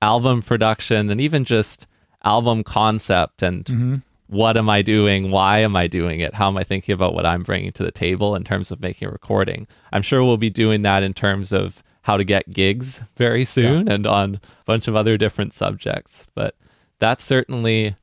[0.00, 1.88] album production and even just
[2.24, 3.96] album concept and mm-hmm.
[4.28, 5.30] What am I doing?
[5.30, 6.34] Why am I doing it?
[6.34, 9.08] How am I thinking about what I'm bringing to the table in terms of making
[9.08, 9.66] a recording?
[9.92, 13.86] I'm sure we'll be doing that in terms of how to get gigs very soon
[13.86, 13.94] yeah.
[13.94, 16.26] and on a bunch of other different subjects.
[16.34, 16.54] But
[16.98, 17.96] that's certainly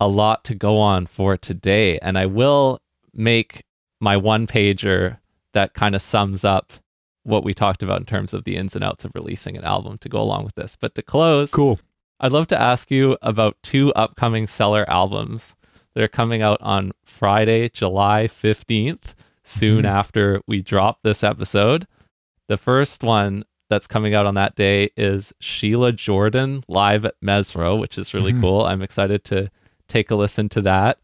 [0.00, 1.98] a lot to go on for today.
[1.98, 2.80] And I will
[3.12, 3.64] make
[4.00, 5.18] my one pager
[5.52, 6.72] that kind of sums up
[7.24, 9.98] what we talked about in terms of the ins and outs of releasing an album
[9.98, 10.76] to go along with this.
[10.80, 11.78] But to close, cool.
[12.20, 15.54] I'd love to ask you about two upcoming Cellar albums
[15.94, 19.14] that are coming out on Friday, July 15th,
[19.44, 19.86] soon mm-hmm.
[19.86, 21.86] after we drop this episode.
[22.48, 27.78] The first one that's coming out on that day is Sheila Jordan live at Mezzrow,
[27.78, 28.42] which is really mm-hmm.
[28.42, 28.62] cool.
[28.64, 29.50] I'm excited to
[29.88, 30.98] take a listen to that.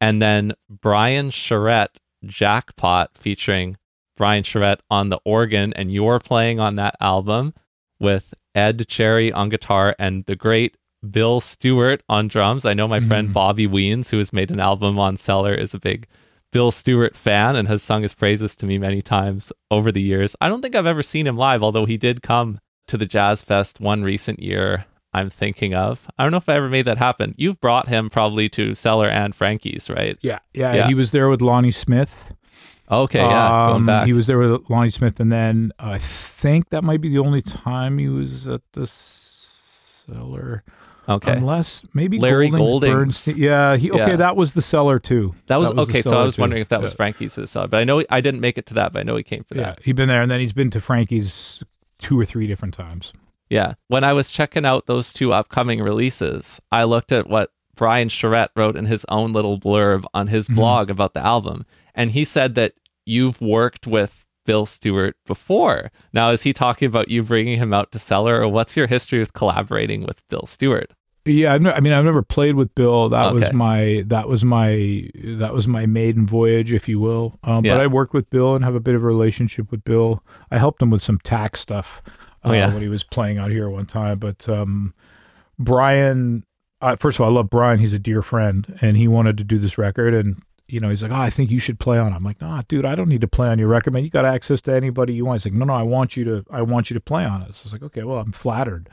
[0.00, 3.76] And then Brian Charette Jackpot featuring
[4.16, 7.54] Brian Charette on the organ, and you're playing on that album
[8.00, 10.76] with Ed Cherry on guitar and the great
[11.10, 12.64] Bill Stewart on drums.
[12.64, 13.08] I know my mm-hmm.
[13.08, 16.06] friend Bobby Weens, who has made an album on Cellar, is a big
[16.52, 20.36] Bill Stewart fan and has sung his praises to me many times over the years.
[20.40, 23.42] I don't think I've ever seen him live, although he did come to the Jazz
[23.42, 26.06] Fest one recent year I'm thinking of.
[26.18, 27.34] I don't know if I ever made that happen.
[27.38, 30.18] You've brought him probably to Cellar and Frankie's, right?
[30.20, 30.74] Yeah, yeah.
[30.74, 30.86] yeah.
[30.88, 32.34] He was there with Lonnie Smith.
[32.90, 33.70] Okay, yeah.
[33.70, 37.20] Um, he was there with Lonnie Smith, and then I think that might be the
[37.20, 38.90] only time he was at the
[40.06, 40.64] Cellar.
[41.08, 41.32] Okay.
[41.32, 43.28] Unless maybe Larry Goldings.
[43.28, 43.76] Yeah.
[43.76, 44.10] He, okay.
[44.10, 44.16] Yeah.
[44.16, 45.34] That was the Cellar too.
[45.46, 46.02] That was, okay.
[46.02, 46.42] So I was too.
[46.42, 48.66] wondering if that was Frankie's for the cellar, but I know I didn't make it
[48.66, 49.60] to that, but I know he came for that.
[49.60, 49.82] yeah, that.
[49.82, 51.62] He'd been there, and then he's been to Frankie's
[51.98, 53.12] two or three different times.
[53.50, 53.74] Yeah.
[53.88, 58.50] When I was checking out those two upcoming releases, I looked at what Brian Charette
[58.56, 60.54] wrote in his own little blurb on his mm-hmm.
[60.54, 62.74] blog about the album, and he said that
[63.04, 65.90] you've worked with Bill Stewart before.
[66.12, 69.18] Now, is he talking about you bringing him out to Cellar, or what's your history
[69.18, 70.90] with collaborating with Bill Stewart?
[71.26, 73.08] Yeah, I mean, I've never played with Bill.
[73.08, 73.44] That Okay.
[73.46, 77.38] was my that was my that was my maiden voyage, if you will.
[77.44, 77.74] Um, Yeah.
[77.76, 80.22] But I worked with Bill and have a bit of a relationship with Bill.
[80.50, 82.02] I helped him with some tax stuff
[82.44, 82.70] uh, Oh, yeah.
[82.72, 84.18] when he was playing out here one time.
[84.18, 84.92] But um,
[85.58, 86.44] Brian,
[86.82, 87.78] uh, first of all, I love Brian.
[87.78, 90.42] He's a dear friend, and he wanted to do this record, and
[90.74, 92.62] you know, he's like, "Oh, I think you should play on." it." I'm like, "Nah,
[92.66, 94.02] dude, I don't need to play on your record, man.
[94.02, 96.44] You got access to anybody you want." He's like, "No, no, I want you to.
[96.50, 98.90] I want you to play on it." So I was like, "Okay, well, I'm flattered."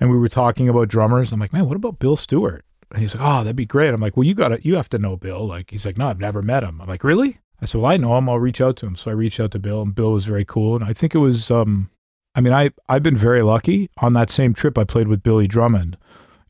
[0.00, 1.30] And we were talking about drummers.
[1.30, 4.00] I'm like, "Man, what about Bill Stewart?" And he's like, "Oh, that'd be great." I'm
[4.00, 4.64] like, "Well, you got to.
[4.64, 7.04] You have to know Bill." Like, he's like, "No, I've never met him." I'm like,
[7.04, 8.28] "Really?" I said, "Well, I know him.
[8.28, 10.46] I'll reach out to him." So I reached out to Bill, and Bill was very
[10.46, 10.74] cool.
[10.74, 11.90] And I think it was, um,
[12.34, 13.90] I mean, I I've been very lucky.
[13.98, 15.98] On that same trip, I played with Billy Drummond.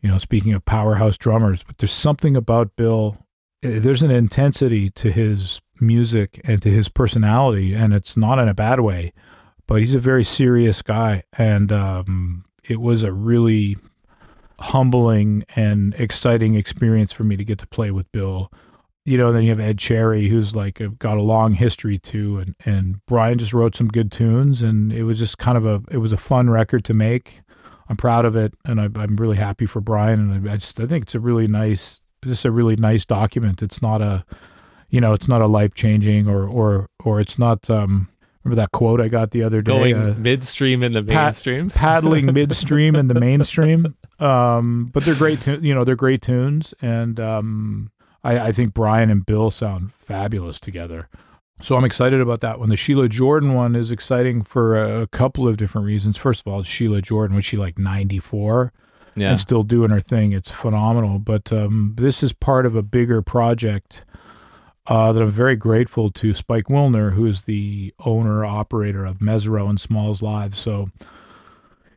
[0.01, 3.18] You know, speaking of powerhouse drummers, but there's something about Bill.
[3.63, 8.49] Eh, There's an intensity to his music and to his personality, and it's not in
[8.49, 9.13] a bad way.
[9.67, 13.77] But he's a very serious guy, and um, it was a really
[14.59, 18.51] humbling and exciting experience for me to get to play with Bill.
[19.05, 22.39] You know, then you have Ed Cherry, who's like a, got a long history too,
[22.39, 25.83] and and Brian just wrote some good tunes, and it was just kind of a
[25.91, 27.41] it was a fun record to make.
[27.89, 30.87] I'm proud of it, and I, I'm really happy for Brian, and I just I
[30.87, 33.62] think it's a really nice, just a really nice document.
[33.62, 34.25] It's not a,
[34.91, 37.68] you know, it's not a life changing or or or it's not.
[37.71, 38.09] um
[38.43, 39.71] Remember that quote I got the other day?
[39.71, 41.68] Going uh, midstream in the mainstream?
[41.75, 43.95] paddling midstream in the mainstream.
[44.18, 47.91] Um, but they're great, tu- you know, they're great tunes, and um,
[48.25, 51.09] I, I think Brian and Bill sound fabulous together.
[51.62, 52.71] So I'm excited about that one.
[52.71, 56.16] The Sheila Jordan one is exciting for a, a couple of different reasons.
[56.16, 58.73] First of all, Sheila Jordan was she like 94
[59.17, 59.31] Yeah.
[59.31, 60.33] and still doing her thing.
[60.33, 61.19] It's phenomenal.
[61.19, 64.05] But um, this is part of a bigger project
[64.87, 69.69] uh, that I'm very grateful to Spike Wilner, who is the owner operator of Mezzrow
[69.69, 70.57] and Smalls Live.
[70.57, 70.91] So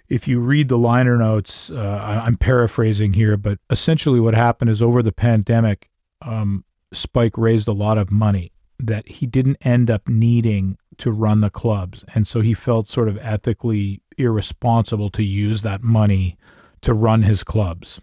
[0.09, 4.69] if you read the liner notes, uh, I, I'm paraphrasing here, but essentially what happened
[4.69, 5.89] is over the pandemic,
[6.21, 11.41] um, Spike raised a lot of money that he didn't end up needing to run
[11.41, 12.03] the clubs.
[12.13, 16.37] And so he felt sort of ethically irresponsible to use that money
[16.83, 17.99] to run his clubs.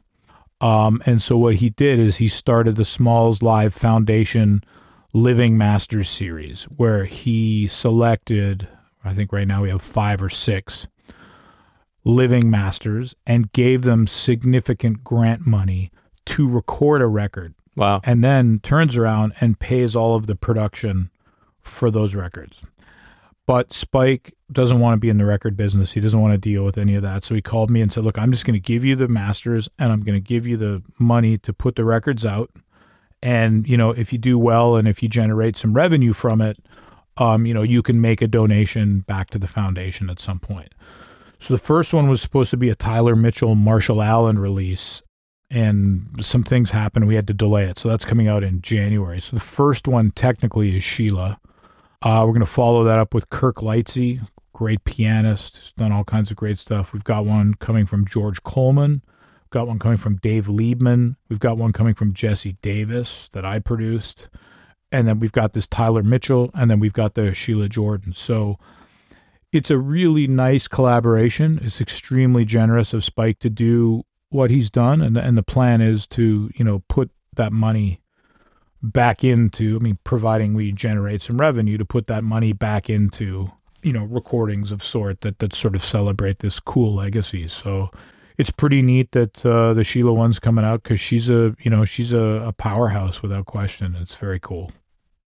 [0.60, 4.62] Um, and so what he did is he started the Smalls Live Foundation
[5.12, 8.68] Living Masters series, where he selected,
[9.04, 10.86] I think right now we have five or six
[12.04, 15.90] living masters, and gave them significant grant money
[16.24, 18.00] to record a record, wow.
[18.04, 21.10] and then turns around and pays all of the production
[21.60, 22.62] for those records.
[23.46, 25.92] But Spike doesn't want to be in the record business.
[25.92, 27.24] He doesn't want to deal with any of that.
[27.24, 29.68] So he called me and said, Look, I'm just going to give you the masters
[29.78, 32.50] and I'm going to give you the money to put the records out.
[33.22, 36.58] And, you know, if you do well and if you generate some revenue from it,
[37.18, 40.74] um, you know, you can make a donation back to the foundation at some point.
[41.38, 45.02] So the first one was supposed to be a Tyler Mitchell, Marshall Allen release,
[45.50, 47.08] and some things happened.
[47.08, 47.78] We had to delay it.
[47.78, 49.20] So that's coming out in January.
[49.20, 51.40] So the first one technically is Sheila.
[52.02, 54.26] Uh, we're going to follow that up with Kirk Lightsey,
[54.60, 56.92] great pianist, done all kinds of great stuff.
[56.92, 59.00] We've got one coming from George Coleman.
[59.06, 61.16] We've got one coming from Dave Liebman.
[61.30, 64.28] We've got one coming from Jesse Davis that I produced.
[64.92, 68.12] And then we've got this Tyler Mitchell, and then we've got the Sheila Jordan.
[68.12, 68.58] So
[69.50, 71.58] it's a really nice collaboration.
[71.62, 76.06] It's extremely generous of Spike to do what he's done, and and the plan is
[76.08, 78.02] to you know put that money
[78.82, 79.76] back into.
[79.76, 83.52] I mean, providing we generate some revenue to put that money back into
[83.82, 87.48] you know recordings of sort that that sort of celebrate this cool legacy.
[87.48, 87.90] So
[88.38, 91.84] it's pretty neat that uh, the Sheila one's coming out because she's a you know
[91.84, 93.96] she's a, a powerhouse without question.
[94.00, 94.72] It's very cool.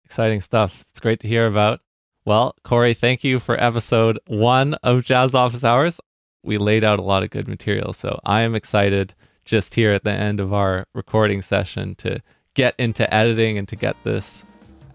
[0.06, 0.86] Exciting stuff.
[0.91, 1.82] It's great to hear about.
[2.24, 5.99] Well, Cory, thank you for episode one of Jazz Office Hours.
[6.43, 9.14] We laid out a lot of good material, so I am excited
[9.45, 12.22] just here at the end of our recording session to
[12.54, 14.45] get into editing and to get this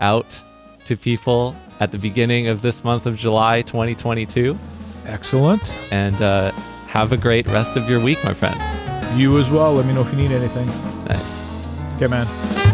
[0.01, 0.41] out
[0.87, 4.59] to people at the beginning of this month of July 2022.
[5.05, 5.73] Excellent.
[5.93, 6.53] And uh,
[6.89, 8.59] have a great rest of your week, my friend.
[9.19, 9.75] You as well.
[9.75, 10.67] Let me know if you need anything.
[11.07, 11.97] Nice.
[11.97, 12.66] Okay, man.